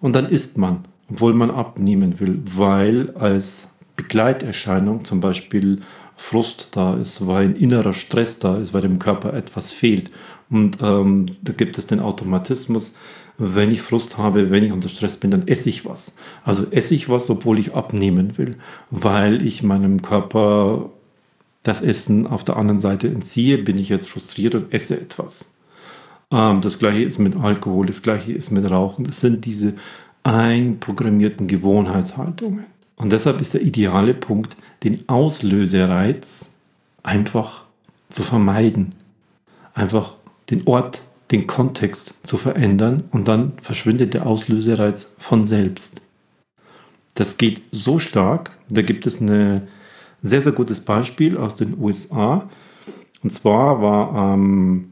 Und 0.00 0.14
dann 0.14 0.26
isst 0.26 0.58
man, 0.58 0.84
obwohl 1.10 1.32
man 1.32 1.50
abnehmen 1.50 2.20
will, 2.20 2.40
weil 2.44 3.10
als 3.16 3.68
Begleiterscheinung 3.96 5.04
zum 5.04 5.20
Beispiel 5.20 5.80
Frust 6.14 6.76
da 6.76 6.96
ist, 6.96 7.26
weil 7.26 7.46
ein 7.46 7.56
innerer 7.56 7.92
Stress 7.92 8.38
da 8.38 8.58
ist, 8.58 8.74
weil 8.74 8.82
dem 8.82 8.98
Körper 8.98 9.32
etwas 9.34 9.72
fehlt. 9.72 10.10
Und 10.50 10.78
ähm, 10.82 11.26
da 11.42 11.52
gibt 11.52 11.78
es 11.78 11.86
den 11.86 12.00
Automatismus, 12.00 12.92
wenn 13.38 13.70
ich 13.70 13.82
Frust 13.82 14.18
habe, 14.18 14.50
wenn 14.50 14.64
ich 14.64 14.72
unter 14.72 14.88
Stress 14.88 15.16
bin, 15.16 15.30
dann 15.30 15.46
esse 15.46 15.68
ich 15.68 15.84
was. 15.84 16.12
Also 16.44 16.66
esse 16.70 16.94
ich 16.94 17.08
was, 17.08 17.30
obwohl 17.30 17.58
ich 17.58 17.74
abnehmen 17.74 18.36
will, 18.36 18.56
weil 18.90 19.46
ich 19.46 19.62
meinem 19.62 20.02
Körper 20.02 20.90
das 21.62 21.80
Essen 21.80 22.26
auf 22.26 22.42
der 22.44 22.56
anderen 22.56 22.80
Seite 22.80 23.08
entziehe, 23.08 23.58
bin 23.58 23.78
ich 23.78 23.88
jetzt 23.88 24.08
frustriert 24.08 24.54
und 24.56 24.72
esse 24.72 25.00
etwas. 25.00 25.50
Ähm, 26.32 26.60
das 26.60 26.78
gleiche 26.78 27.02
ist 27.04 27.18
mit 27.18 27.36
Alkohol, 27.36 27.86
das 27.86 28.02
gleiche 28.02 28.32
ist 28.32 28.50
mit 28.50 28.68
Rauchen. 28.68 29.04
Das 29.04 29.20
sind 29.20 29.44
diese 29.44 29.74
einprogrammierten 30.24 31.46
Gewohnheitshaltungen. 31.46 32.64
Und 32.96 33.12
deshalb 33.12 33.40
ist 33.40 33.54
der 33.54 33.62
ideale 33.62 34.14
Punkt, 34.14 34.56
den 34.82 35.08
Auslösereiz 35.08 36.50
einfach 37.04 37.64
zu 38.08 38.22
vermeiden. 38.22 38.94
Einfach 39.74 40.14
den 40.50 40.66
Ort, 40.66 41.02
den 41.30 41.46
Kontext 41.46 42.14
zu 42.22 42.36
verändern 42.38 43.04
und 43.10 43.28
dann 43.28 43.52
verschwindet 43.60 44.14
der 44.14 44.26
Auslösereiz 44.26 45.12
von 45.18 45.46
selbst. 45.46 46.00
Das 47.14 47.36
geht 47.36 47.62
so 47.70 47.98
stark, 47.98 48.52
da 48.68 48.82
gibt 48.82 49.06
es 49.06 49.20
ein 49.20 49.68
sehr, 50.22 50.40
sehr 50.40 50.52
gutes 50.52 50.80
Beispiel 50.80 51.36
aus 51.36 51.56
den 51.56 51.78
USA. 51.78 52.48
Und 53.22 53.30
zwar 53.30 53.82
war 53.82 54.34
ähm, 54.34 54.90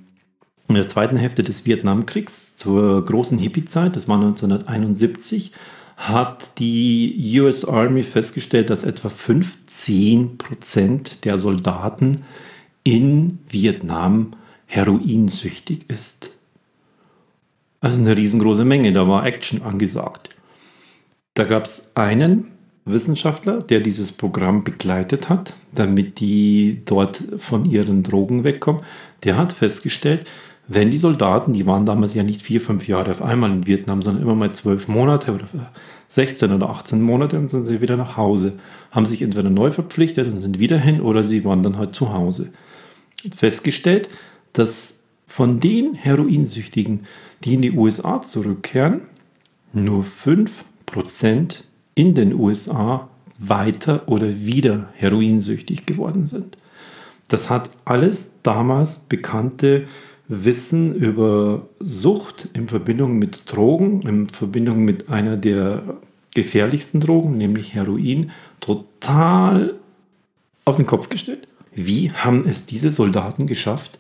in 0.69 0.75
der 0.75 0.89
zweiten 0.89 1.17
Hälfte 1.17 1.43
des 1.43 1.65
Vietnamkriegs 1.65 2.55
zur 2.57 3.05
großen 3.05 3.39
Hippie-Zeit, 3.39 3.97
das 3.97 4.09
war 4.09 4.17
1971, 4.17 5.53
hat 5.97 6.59
die 6.59 7.41
US 7.41 7.65
Army 7.65 8.03
festgestellt, 8.03 8.71
dass 8.71 8.85
etwa 8.85 9.09
15 9.09 10.37
Prozent 10.37 11.25
der 11.25 11.39
Soldaten 11.39 12.25
in 12.85 13.39
Vietnam 13.49 14.33
heroinsüchtig 14.67 15.89
ist. 15.89 16.37
Also 17.81 17.99
eine 17.99 18.17
riesengroße 18.17 18.65
Menge, 18.65 18.93
da 18.93 19.09
war 19.09 19.25
Action 19.25 19.63
angesagt. 19.63 20.31
Da 21.35 21.45
gab 21.45 21.65
es 21.65 21.91
einen 21.95 22.53
Wissenschaftler, 22.85 23.59
der 23.59 23.81
dieses 23.81 24.13
Programm 24.13 24.65
begleitet 24.65 25.29
hat, 25.29 25.55
damit 25.75 26.21
die 26.21 26.83
dort 26.85 27.23
von 27.39 27.65
ihren 27.65 28.03
Drogen 28.03 28.45
wegkommen. 28.45 28.83
Der 29.25 29.37
hat 29.37 29.53
festgestellt, 29.53 30.27
wenn 30.69 30.91
die 30.91 30.99
Soldaten, 30.99 31.53
die 31.53 31.67
waren 31.67 31.87
damals 31.87 32.15
ja 32.15 32.23
nicht 32.23 32.43
vier, 32.43 32.61
fünf 32.61 32.89
Jahre 32.89 33.11
auf 33.11 33.23
einmal 33.23 33.53
in 33.53 33.67
Vietnam, 33.67 34.03
sondern 34.03 34.23
immer 34.23 34.35
mal 34.35 34.53
zwölf 34.53 34.89
Monate 34.89 35.33
oder 35.33 35.47
16 36.09 36.53
oder 36.53 36.71
18 36.71 37.01
Monate 37.01 37.39
und 37.39 37.51
sind 37.51 37.67
sie 37.67 37.83
wieder 37.83 37.97
nach 37.97 38.17
Hause, 38.17 38.55
haben 38.91 39.07
sich 39.07 39.23
entweder 39.23 39.51
neu 39.51 39.71
verpflichtet 39.71 40.29
und 40.29 40.41
sind 40.41 40.59
wieder 40.59 40.79
hin 40.79 41.01
oder 41.01 41.23
sie 41.23 41.45
waren 41.45 41.63
dann 41.63 41.79
halt 41.79 41.95
zu 41.95 42.13
Hause. 42.13 42.51
Festgestellt, 43.37 44.09
dass 44.59 44.95
von 45.27 45.61
den 45.61 45.95
Heroinsüchtigen, 45.95 47.01
die 47.45 47.55
in 47.55 47.63
die 47.63 47.73
USA 47.73 48.23
zurückkehren, 48.23 49.03
nur 49.73 50.05
5% 50.05 51.65
in 51.95 52.15
den 52.15 52.35
USA 52.35 53.09
weiter 53.39 54.09
oder 54.09 54.45
wieder 54.45 54.89
heroinsüchtig 54.95 55.85
geworden 55.85 56.27
sind. 56.27 56.57
Das 57.29 57.51
hat 57.51 57.71
alles 57.85 58.31
damals 58.43 59.01
bekannte 59.01 59.87
Wissen 60.29 60.95
über 60.95 61.69
Sucht 61.81 62.49
in 62.53 62.69
Verbindung 62.69 63.19
mit 63.19 63.43
Drogen, 63.53 64.03
in 64.03 64.29
Verbindung 64.29 64.85
mit 64.85 65.09
einer 65.09 65.37
der 65.37 65.83
gefährlichsten 66.35 67.01
Drogen, 67.01 67.37
nämlich 67.37 67.75
Heroin, 67.75 68.31
total 68.61 69.75
auf 70.65 70.77
den 70.77 70.87
Kopf 70.87 71.09
gestellt. 71.09 71.47
Wie 71.75 72.11
haben 72.11 72.47
es 72.49 72.65
diese 72.67 72.91
Soldaten 72.91 73.47
geschafft, 73.47 73.99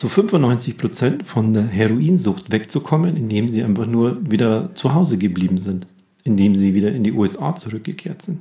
zu 0.00 0.08
95 0.08 0.78
Prozent 0.78 1.26
von 1.26 1.52
der 1.52 1.64
Heroinsucht 1.64 2.50
wegzukommen, 2.50 3.18
indem 3.18 3.48
sie 3.48 3.62
einfach 3.62 3.84
nur 3.84 4.16
wieder 4.30 4.74
zu 4.74 4.94
Hause 4.94 5.18
geblieben 5.18 5.58
sind, 5.58 5.86
indem 6.24 6.54
sie 6.54 6.72
wieder 6.72 6.90
in 6.90 7.04
die 7.04 7.12
USA 7.12 7.54
zurückgekehrt 7.54 8.22
sind, 8.22 8.40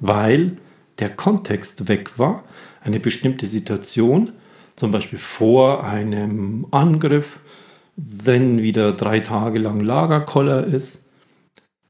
weil 0.00 0.56
der 0.98 1.10
Kontext 1.10 1.88
weg 1.88 2.18
war, 2.18 2.44
eine 2.80 3.00
bestimmte 3.00 3.46
Situation, 3.46 4.32
zum 4.76 4.92
Beispiel 4.92 5.18
vor 5.18 5.84
einem 5.84 6.68
Angriff, 6.70 7.38
wenn 7.96 8.62
wieder 8.62 8.92
drei 8.92 9.20
Tage 9.20 9.58
lang 9.58 9.80
Lagerkoller 9.80 10.64
ist, 10.64 11.02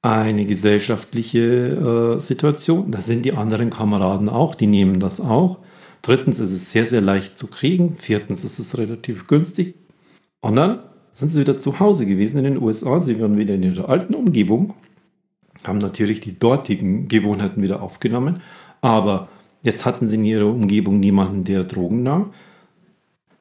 eine 0.02 0.44
gesellschaftliche 0.44 2.16
äh, 2.16 2.20
Situation, 2.20 2.90
da 2.90 3.00
sind 3.00 3.24
die 3.24 3.34
anderen 3.34 3.70
Kameraden 3.70 4.28
auch, 4.28 4.56
die 4.56 4.66
nehmen 4.66 4.98
das 4.98 5.20
auch 5.20 5.58
Drittens 6.04 6.38
ist 6.38 6.52
es 6.52 6.70
sehr, 6.70 6.84
sehr 6.84 7.00
leicht 7.00 7.38
zu 7.38 7.46
kriegen. 7.46 7.96
Viertens 7.96 8.44
ist 8.44 8.58
es 8.58 8.76
relativ 8.76 9.26
günstig. 9.26 9.74
Und 10.42 10.56
dann 10.56 10.80
sind 11.14 11.32
sie 11.32 11.40
wieder 11.40 11.58
zu 11.58 11.80
Hause 11.80 12.04
gewesen 12.04 12.36
in 12.36 12.44
den 12.44 12.62
USA. 12.62 13.00
Sie 13.00 13.18
waren 13.22 13.38
wieder 13.38 13.54
in 13.54 13.62
ihrer 13.62 13.88
alten 13.88 14.14
Umgebung, 14.14 14.74
haben 15.64 15.78
natürlich 15.78 16.20
die 16.20 16.38
dortigen 16.38 17.08
Gewohnheiten 17.08 17.62
wieder 17.62 17.80
aufgenommen. 17.82 18.42
Aber 18.82 19.28
jetzt 19.62 19.86
hatten 19.86 20.06
sie 20.06 20.16
in 20.16 20.24
ihrer 20.24 20.46
Umgebung 20.46 21.00
niemanden, 21.00 21.44
der 21.44 21.64
Drogen 21.64 22.02
nahm. 22.02 22.32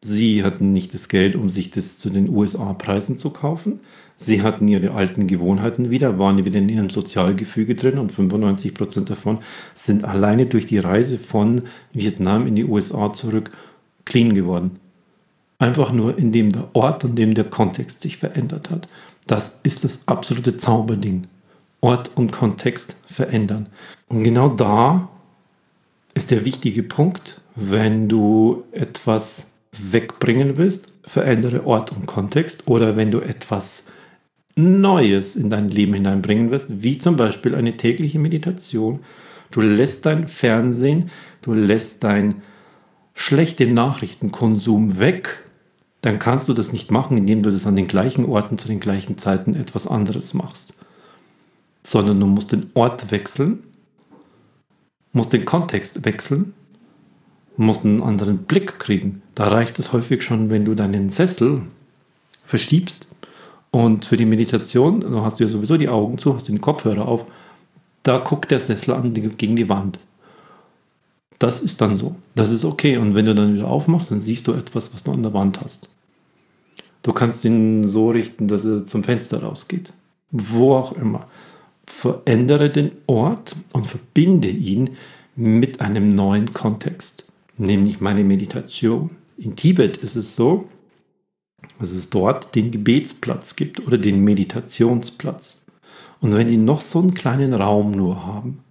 Sie 0.05 0.43
hatten 0.43 0.73
nicht 0.73 0.93
das 0.93 1.07
Geld, 1.07 1.33
um 1.37 1.49
sich 1.49 1.69
das 1.69 1.97
zu 1.97 2.09
den 2.09 2.27
USA-Preisen 2.27 3.17
zu 3.17 3.29
kaufen. 3.29 3.79
Sie 4.17 4.41
hatten 4.41 4.67
ihre 4.67 4.91
alten 4.91 5.27
Gewohnheiten 5.27 5.91
wieder, 5.91 6.19
waren 6.19 6.43
wieder 6.45 6.59
in 6.59 6.67
ihrem 6.67 6.89
Sozialgefüge 6.89 7.75
drin 7.75 7.97
und 7.97 8.11
95 8.11 8.73
Prozent 8.73 9.09
davon 9.09 9.37
sind 9.73 10.03
alleine 10.03 10.45
durch 10.45 10.65
die 10.65 10.79
Reise 10.79 11.17
von 11.17 11.61
Vietnam 11.93 12.47
in 12.47 12.55
die 12.55 12.65
USA 12.65 13.13
zurück 13.13 13.51
clean 14.03 14.35
geworden. 14.35 14.71
Einfach 15.57 15.93
nur, 15.93 16.17
indem 16.17 16.49
der 16.49 16.67
Ort 16.73 17.05
und 17.05 17.11
indem 17.11 17.33
der 17.33 17.45
Kontext 17.45 18.01
sich 18.01 18.17
verändert 18.17 18.69
hat. 18.69 18.89
Das 19.25 19.61
ist 19.63 19.85
das 19.85 20.01
absolute 20.05 20.57
Zauberding. 20.57 21.21
Ort 21.79 22.11
und 22.15 22.33
Kontext 22.33 22.97
verändern. 23.05 23.67
Und 24.09 24.23
genau 24.23 24.49
da 24.49 25.07
ist 26.13 26.29
der 26.29 26.43
wichtige 26.43 26.83
Punkt, 26.83 27.39
wenn 27.55 28.09
du 28.09 28.65
etwas 28.73 29.47
wegbringen 29.73 30.57
willst, 30.57 30.93
verändere 31.05 31.65
Ort 31.65 31.91
und 31.91 32.05
Kontext 32.05 32.67
oder 32.67 32.95
wenn 32.95 33.11
du 33.11 33.19
etwas 33.19 33.83
Neues 34.55 35.35
in 35.35 35.49
dein 35.49 35.69
Leben 35.69 35.95
hineinbringen 35.95 36.51
wirst, 36.51 36.83
wie 36.83 36.99
zum 36.99 37.15
Beispiel 37.15 37.55
eine 37.55 37.75
tägliche 37.75 38.19
Meditation. 38.19 38.99
Du 39.49 39.61
lässt 39.61 40.05
dein 40.05 40.27
Fernsehen, 40.27 41.09
du 41.41 41.53
lässt 41.53 42.03
dein 42.03 42.43
schlechte 43.15 43.65
Nachrichtenkonsum 43.65 44.99
weg, 44.99 45.43
dann 46.01 46.19
kannst 46.19 46.49
du 46.49 46.53
das 46.53 46.71
nicht 46.71 46.91
machen, 46.91 47.17
indem 47.17 47.43
du 47.43 47.49
das 47.49 47.65
an 47.65 47.75
den 47.75 47.87
gleichen 47.87 48.25
Orten 48.25 48.57
zu 48.57 48.67
den 48.67 48.79
gleichen 48.79 49.17
Zeiten 49.17 49.55
etwas 49.55 49.87
anderes 49.87 50.33
machst. 50.33 50.73
Sondern 51.83 52.19
du 52.19 52.27
musst 52.27 52.51
den 52.51 52.69
Ort 52.73 53.11
wechseln, 53.11 53.63
musst 55.13 55.33
den 55.33 55.45
Kontext 55.45 56.05
wechseln, 56.05 56.53
musst 57.57 57.85
einen 57.85 58.01
anderen 58.01 58.39
Blick 58.39 58.79
kriegen. 58.79 59.21
Da 59.35 59.47
reicht 59.47 59.79
es 59.79 59.93
häufig 59.93 60.23
schon, 60.23 60.49
wenn 60.49 60.65
du 60.65 60.75
deinen 60.75 61.09
Sessel 61.09 61.63
verschiebst 62.43 63.07
und 63.71 64.05
für 64.05 64.17
die 64.17 64.25
Meditation, 64.25 64.99
du 64.99 65.21
hast 65.21 65.39
du 65.39 65.45
ja 65.45 65.49
sowieso 65.49 65.77
die 65.77 65.89
Augen 65.89 66.17
zu, 66.17 66.35
hast 66.35 66.47
den 66.47 66.61
Kopfhörer 66.61 67.07
auf, 67.07 67.25
da 68.03 68.19
guckt 68.19 68.51
der 68.51 68.59
Sessel 68.59 68.93
an 68.93 69.13
gegen 69.13 69.55
die 69.55 69.69
Wand. 69.69 69.99
Das 71.39 71.59
ist 71.59 71.81
dann 71.81 71.95
so. 71.95 72.15
Das 72.35 72.51
ist 72.51 72.65
okay. 72.65 72.97
Und 72.97 73.15
wenn 73.15 73.25
du 73.25 73.33
dann 73.33 73.55
wieder 73.55 73.67
aufmachst, 73.67 74.11
dann 74.11 74.19
siehst 74.19 74.47
du 74.47 74.53
etwas, 74.53 74.93
was 74.93 75.03
du 75.03 75.11
an 75.11 75.23
der 75.23 75.33
Wand 75.33 75.59
hast. 75.61 75.89
Du 77.01 77.11
kannst 77.11 77.43
ihn 77.43 77.85
so 77.85 78.11
richten, 78.11 78.47
dass 78.47 78.63
er 78.63 78.85
zum 78.85 79.03
Fenster 79.03 79.41
rausgeht. 79.43 79.91
Wo 80.31 80.75
auch 80.75 80.93
immer. 80.93 81.27
Verändere 81.85 82.69
den 82.69 82.91
Ort 83.07 83.55
und 83.73 83.87
verbinde 83.87 84.49
ihn 84.49 84.91
mit 85.35 85.81
einem 85.81 86.09
neuen 86.09 86.53
Kontext, 86.53 87.25
nämlich 87.57 88.01
meine 88.01 88.23
Meditation. 88.23 89.11
In 89.37 89.55
Tibet 89.55 89.97
ist 89.97 90.15
es 90.15 90.35
so, 90.35 90.67
dass 91.79 91.91
es 91.91 92.09
dort 92.09 92.55
den 92.55 92.71
Gebetsplatz 92.71 93.55
gibt 93.55 93.85
oder 93.85 93.97
den 93.97 94.23
Meditationsplatz. 94.23 95.63
Und 96.19 96.33
wenn 96.33 96.47
die 96.47 96.57
noch 96.57 96.81
so 96.81 96.99
einen 96.99 97.13
kleinen 97.13 97.53
Raum 97.53 97.91
nur 97.91 98.25
haben, 98.25 98.63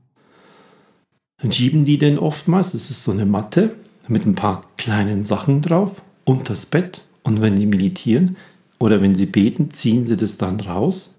dann 1.38 1.52
schieben 1.52 1.84
die 1.84 1.98
den 1.98 2.18
oftmals, 2.18 2.72
das 2.72 2.90
ist 2.90 3.02
so 3.04 3.12
eine 3.12 3.26
Matte 3.26 3.76
mit 4.08 4.26
ein 4.26 4.34
paar 4.34 4.64
kleinen 4.76 5.24
Sachen 5.24 5.60
drauf, 5.60 5.90
unter 6.24 6.54
das 6.54 6.66
Bett. 6.66 7.08
Und 7.24 7.40
wenn 7.40 7.56
die 7.56 7.66
meditieren 7.66 8.36
oder 8.78 9.00
wenn 9.00 9.14
sie 9.14 9.26
beten, 9.26 9.70
ziehen 9.72 10.04
sie 10.04 10.16
das 10.16 10.38
dann 10.38 10.60
raus. 10.60 11.18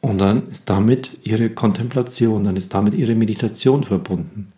Und 0.00 0.18
dann 0.18 0.48
ist 0.48 0.70
damit 0.70 1.18
ihre 1.24 1.50
Kontemplation, 1.50 2.44
dann 2.44 2.56
ist 2.56 2.72
damit 2.72 2.94
ihre 2.94 3.14
Meditation 3.14 3.82
verbunden. 3.82 4.52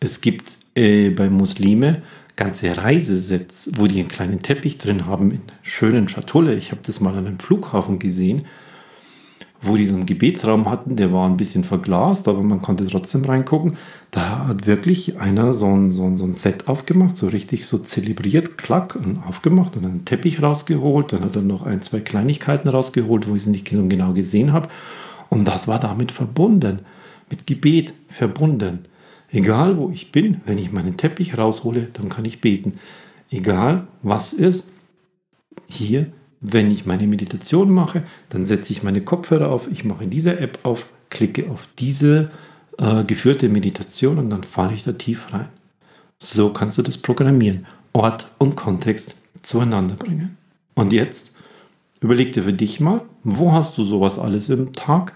Es 0.00 0.20
gibt 0.20 0.58
äh, 0.74 1.10
bei 1.10 1.28
Muslime 1.28 2.02
ganze 2.40 2.74
Reisesets, 2.74 3.70
wo 3.76 3.86
die 3.86 4.00
einen 4.00 4.08
kleinen 4.08 4.40
Teppich 4.40 4.78
drin 4.78 5.04
haben, 5.04 5.30
in 5.30 5.42
schönen 5.62 6.08
Schatulle. 6.08 6.54
Ich 6.54 6.70
habe 6.70 6.80
das 6.84 7.00
mal 7.00 7.14
an 7.14 7.26
einem 7.26 7.38
Flughafen 7.38 7.98
gesehen, 7.98 8.46
wo 9.60 9.76
die 9.76 9.86
so 9.86 9.94
einen 9.94 10.06
Gebetsraum 10.06 10.70
hatten, 10.70 10.96
der 10.96 11.12
war 11.12 11.28
ein 11.28 11.36
bisschen 11.36 11.64
verglast, 11.64 12.28
aber 12.28 12.42
man 12.42 12.62
konnte 12.62 12.86
trotzdem 12.86 13.26
reingucken. 13.26 13.76
Da 14.10 14.46
hat 14.48 14.66
wirklich 14.66 15.20
einer 15.20 15.52
so 15.52 15.66
ein, 15.66 15.92
so 15.92 16.04
ein, 16.04 16.16
so 16.16 16.24
ein 16.24 16.32
Set 16.32 16.66
aufgemacht, 16.66 17.18
so 17.18 17.28
richtig 17.28 17.66
so 17.66 17.76
zelebriert, 17.76 18.56
klack, 18.56 18.96
und 18.96 19.18
aufgemacht 19.28 19.76
und 19.76 19.84
einen 19.84 20.06
Teppich 20.06 20.40
rausgeholt. 20.40 21.12
Dann 21.12 21.20
hat 21.20 21.36
er 21.36 21.42
noch 21.42 21.64
ein, 21.64 21.82
zwei 21.82 22.00
Kleinigkeiten 22.00 22.70
rausgeholt, 22.70 23.28
wo 23.28 23.36
ich 23.36 23.42
es 23.42 23.48
nicht 23.48 23.66
genau 23.66 24.14
gesehen 24.14 24.54
habe. 24.54 24.70
Und 25.28 25.46
das 25.46 25.68
war 25.68 25.78
damit 25.78 26.10
verbunden, 26.10 26.80
mit 27.28 27.46
Gebet 27.46 27.92
verbunden. 28.08 28.80
Egal 29.32 29.76
wo 29.76 29.90
ich 29.90 30.12
bin, 30.12 30.40
wenn 30.44 30.58
ich 30.58 30.72
meinen 30.72 30.96
Teppich 30.96 31.38
raushole, 31.38 31.88
dann 31.92 32.08
kann 32.08 32.24
ich 32.24 32.40
beten. 32.40 32.74
Egal 33.30 33.86
was 34.02 34.32
ist, 34.32 34.70
hier, 35.68 36.06
wenn 36.40 36.70
ich 36.70 36.86
meine 36.86 37.06
Meditation 37.06 37.70
mache, 37.70 38.02
dann 38.28 38.44
setze 38.44 38.72
ich 38.72 38.82
meine 38.82 39.02
Kopfhörer 39.02 39.50
auf, 39.50 39.70
ich 39.70 39.84
mache 39.84 40.04
in 40.04 40.10
dieser 40.10 40.40
App 40.40 40.58
auf, 40.64 40.86
klicke 41.10 41.50
auf 41.50 41.68
diese 41.78 42.30
äh, 42.78 43.04
geführte 43.04 43.48
Meditation 43.48 44.18
und 44.18 44.30
dann 44.30 44.42
falle 44.42 44.74
ich 44.74 44.84
da 44.84 44.92
tief 44.92 45.32
rein. 45.32 45.48
So 46.18 46.52
kannst 46.52 46.78
du 46.78 46.82
das 46.82 46.98
programmieren, 46.98 47.66
Ort 47.92 48.30
und 48.38 48.56
Kontext 48.56 49.20
zueinander 49.42 49.94
bringen. 49.94 50.36
Und 50.74 50.92
jetzt 50.92 51.32
überleg 52.00 52.32
dir 52.32 52.44
für 52.44 52.52
dich 52.52 52.80
mal, 52.80 53.02
wo 53.22 53.52
hast 53.52 53.78
du 53.78 53.84
sowas 53.84 54.18
alles 54.18 54.48
im 54.48 54.72
Tag, 54.72 55.14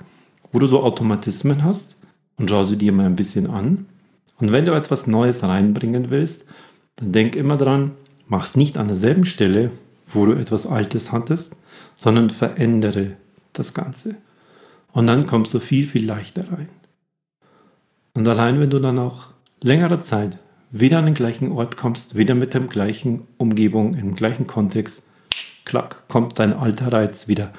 wo 0.53 0.59
du 0.59 0.67
so 0.67 0.83
Automatismen 0.83 1.65
hast 1.65 1.97
und 2.37 2.51
schau 2.51 2.65
sie 2.65 2.77
dir 2.77 2.93
mal 2.93 3.07
ein 3.07 3.17
bisschen 3.17 3.49
an 3.49 3.87
und 4.39 4.53
wenn 4.53 4.65
du 4.65 4.73
etwas 4.73 5.07
Neues 5.07 5.43
reinbringen 5.43 6.11
willst, 6.11 6.47
dann 6.97 7.13
denk 7.13 7.37
immer 7.37 7.57
dran, 7.57 7.93
mach 8.27 8.45
es 8.45 8.57
nicht 8.57 8.79
an 8.79 8.89
derselben 8.89 9.25
Stelle, 9.25 9.71
wo 10.07 10.27
du 10.27 10.33
etwas 10.33 10.67
Altes 10.67 11.13
hattest, 11.13 11.57
sondern 11.97 12.31
verändere 12.31 13.17
das 13.53 13.75
Ganze. 13.75 14.17
Und 14.93 15.07
dann 15.07 15.27
kommst 15.27 15.55
du 15.55 15.61
viel, 15.61 15.87
viel 15.87 16.07
leichter 16.07 16.51
rein. 16.53 16.69
Und 18.13 18.29
allein 18.29 18.61
wenn 18.61 18.71
du 18.71 18.79
dann 18.79 18.99
auch 18.99 19.29
längere 19.63 20.01
Zeit 20.01 20.39
wieder 20.71 20.99
an 20.99 21.07
den 21.07 21.15
gleichen 21.15 21.53
Ort 21.53 21.77
kommst, 21.77 22.17
wieder 22.17 22.35
mit 22.35 22.55
der 22.55 22.63
gleichen 22.63 23.27
Umgebung, 23.39 23.95
im 23.95 24.15
gleichen 24.15 24.47
Kontext, 24.47 25.07
klack, 25.65 26.09
kommt 26.09 26.39
dein 26.39 26.53
alter 26.53 26.93
Reiz 26.93 27.29
wieder, 27.29 27.53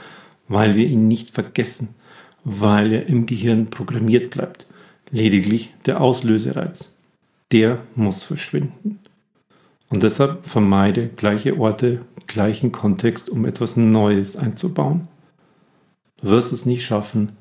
weil 0.47 0.75
wir 0.75 0.87
ihn 0.87 1.07
nicht 1.07 1.31
vergessen, 1.31 1.95
weil 2.43 2.93
er 2.93 3.07
im 3.07 3.25
Gehirn 3.25 3.69
programmiert 3.69 4.29
bleibt 4.29 4.65
lediglich 5.11 5.73
der 5.85 6.01
Auslösereiz. 6.01 6.95
Der 7.51 7.79
muss 7.95 8.23
verschwinden. 8.23 8.99
Und 9.89 10.03
deshalb 10.03 10.45
vermeide 10.45 11.07
gleiche 11.07 11.59
Orte, 11.59 12.01
gleichen 12.27 12.71
Kontext, 12.71 13.29
um 13.29 13.45
etwas 13.45 13.77
Neues 13.77 14.35
einzubauen. 14.35 15.07
Du 16.21 16.29
wirst 16.29 16.51
es 16.51 16.65
nicht 16.65 16.85
schaffen, 16.85 17.33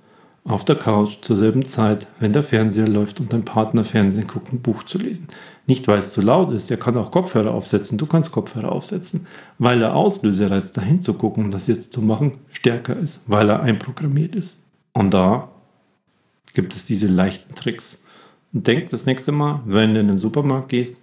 auf 0.44 0.64
der 0.64 0.76
Couch 0.76 1.16
zur 1.22 1.38
selben 1.38 1.64
Zeit, 1.64 2.06
wenn 2.20 2.34
der 2.34 2.42
Fernseher 2.42 2.86
läuft 2.86 3.18
und 3.18 3.32
dein 3.32 3.46
Partner 3.46 3.82
Fernsehen 3.82 4.26
guckt, 4.26 4.52
ein 4.52 4.60
Buch 4.60 4.82
zu 4.84 4.98
lesen. 4.98 5.28
Nicht, 5.66 5.88
weil 5.88 5.98
es 5.98 6.12
zu 6.12 6.20
laut 6.20 6.52
ist, 6.52 6.70
er 6.70 6.76
kann 6.76 6.98
auch 6.98 7.10
Kopfhörer 7.10 7.52
aufsetzen, 7.52 7.96
du 7.96 8.04
kannst 8.04 8.30
Kopfhörer 8.30 8.70
aufsetzen, 8.70 9.26
weil 9.58 9.78
der 9.78 9.96
Auslösereiz 9.96 10.72
dahin 10.72 11.00
zu 11.00 11.14
gucken 11.14 11.46
und 11.46 11.50
das 11.54 11.66
jetzt 11.66 11.94
zu 11.94 12.02
machen 12.02 12.32
stärker 12.52 12.96
ist, 12.96 13.22
weil 13.26 13.48
er 13.48 13.62
einprogrammiert 13.62 14.34
ist. 14.34 14.62
Und 14.92 15.14
da 15.14 15.48
gibt 16.54 16.74
es 16.74 16.84
diese 16.84 17.06
leichten 17.06 17.54
Tricks. 17.54 18.02
Und 18.52 18.66
denk 18.66 18.90
das 18.90 19.04
nächste 19.04 19.32
Mal, 19.32 19.60
wenn 19.66 19.94
du 19.94 20.00
in 20.00 20.08
den 20.08 20.18
Supermarkt 20.18 20.70
gehst, 20.70 20.96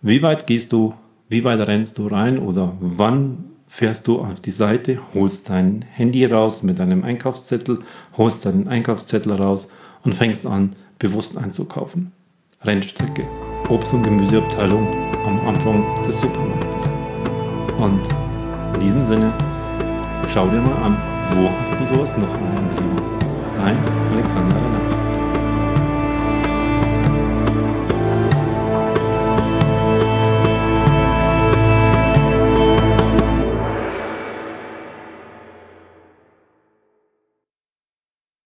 wie 0.00 0.22
weit 0.22 0.46
gehst 0.46 0.72
du, 0.72 0.94
wie 1.28 1.44
weit 1.44 1.66
rennst 1.66 1.98
du 1.98 2.06
rein 2.06 2.38
oder 2.38 2.76
wann 2.80 3.44
fährst 3.66 4.06
du 4.06 4.20
auf 4.20 4.40
die 4.40 4.52
Seite, 4.52 5.00
holst 5.14 5.50
dein 5.50 5.82
Handy 5.82 6.24
raus 6.24 6.62
mit 6.62 6.78
deinem 6.78 7.02
Einkaufszettel, 7.02 7.80
holst 8.16 8.46
deinen 8.46 8.68
Einkaufszettel 8.68 9.32
raus 9.32 9.68
und 10.04 10.14
fängst 10.14 10.46
an, 10.46 10.76
bewusst 10.98 11.36
einzukaufen. 11.36 12.12
Rennstrecke, 12.62 13.26
Obst- 13.68 13.92
und 13.92 14.04
Gemüseabteilung 14.04 14.86
am 15.26 15.40
Anfang 15.48 15.84
des 16.06 16.20
Supermarktes. 16.20 16.94
Und 17.78 18.00
in 18.74 18.80
diesem 18.80 19.04
Sinne, 19.04 19.32
schau 20.32 20.46
dir 20.48 20.60
mal 20.60 20.82
an, 20.82 20.96
wo 21.34 21.50
hast 21.60 21.74
du 21.74 21.94
sowas 21.94 22.16
noch 22.16 22.32
in 22.38 22.54
deinem 22.54 22.70
Leben? 22.76 23.13
Dein 23.56 23.78
Alexander 24.12 24.56
Renner. 24.56 25.13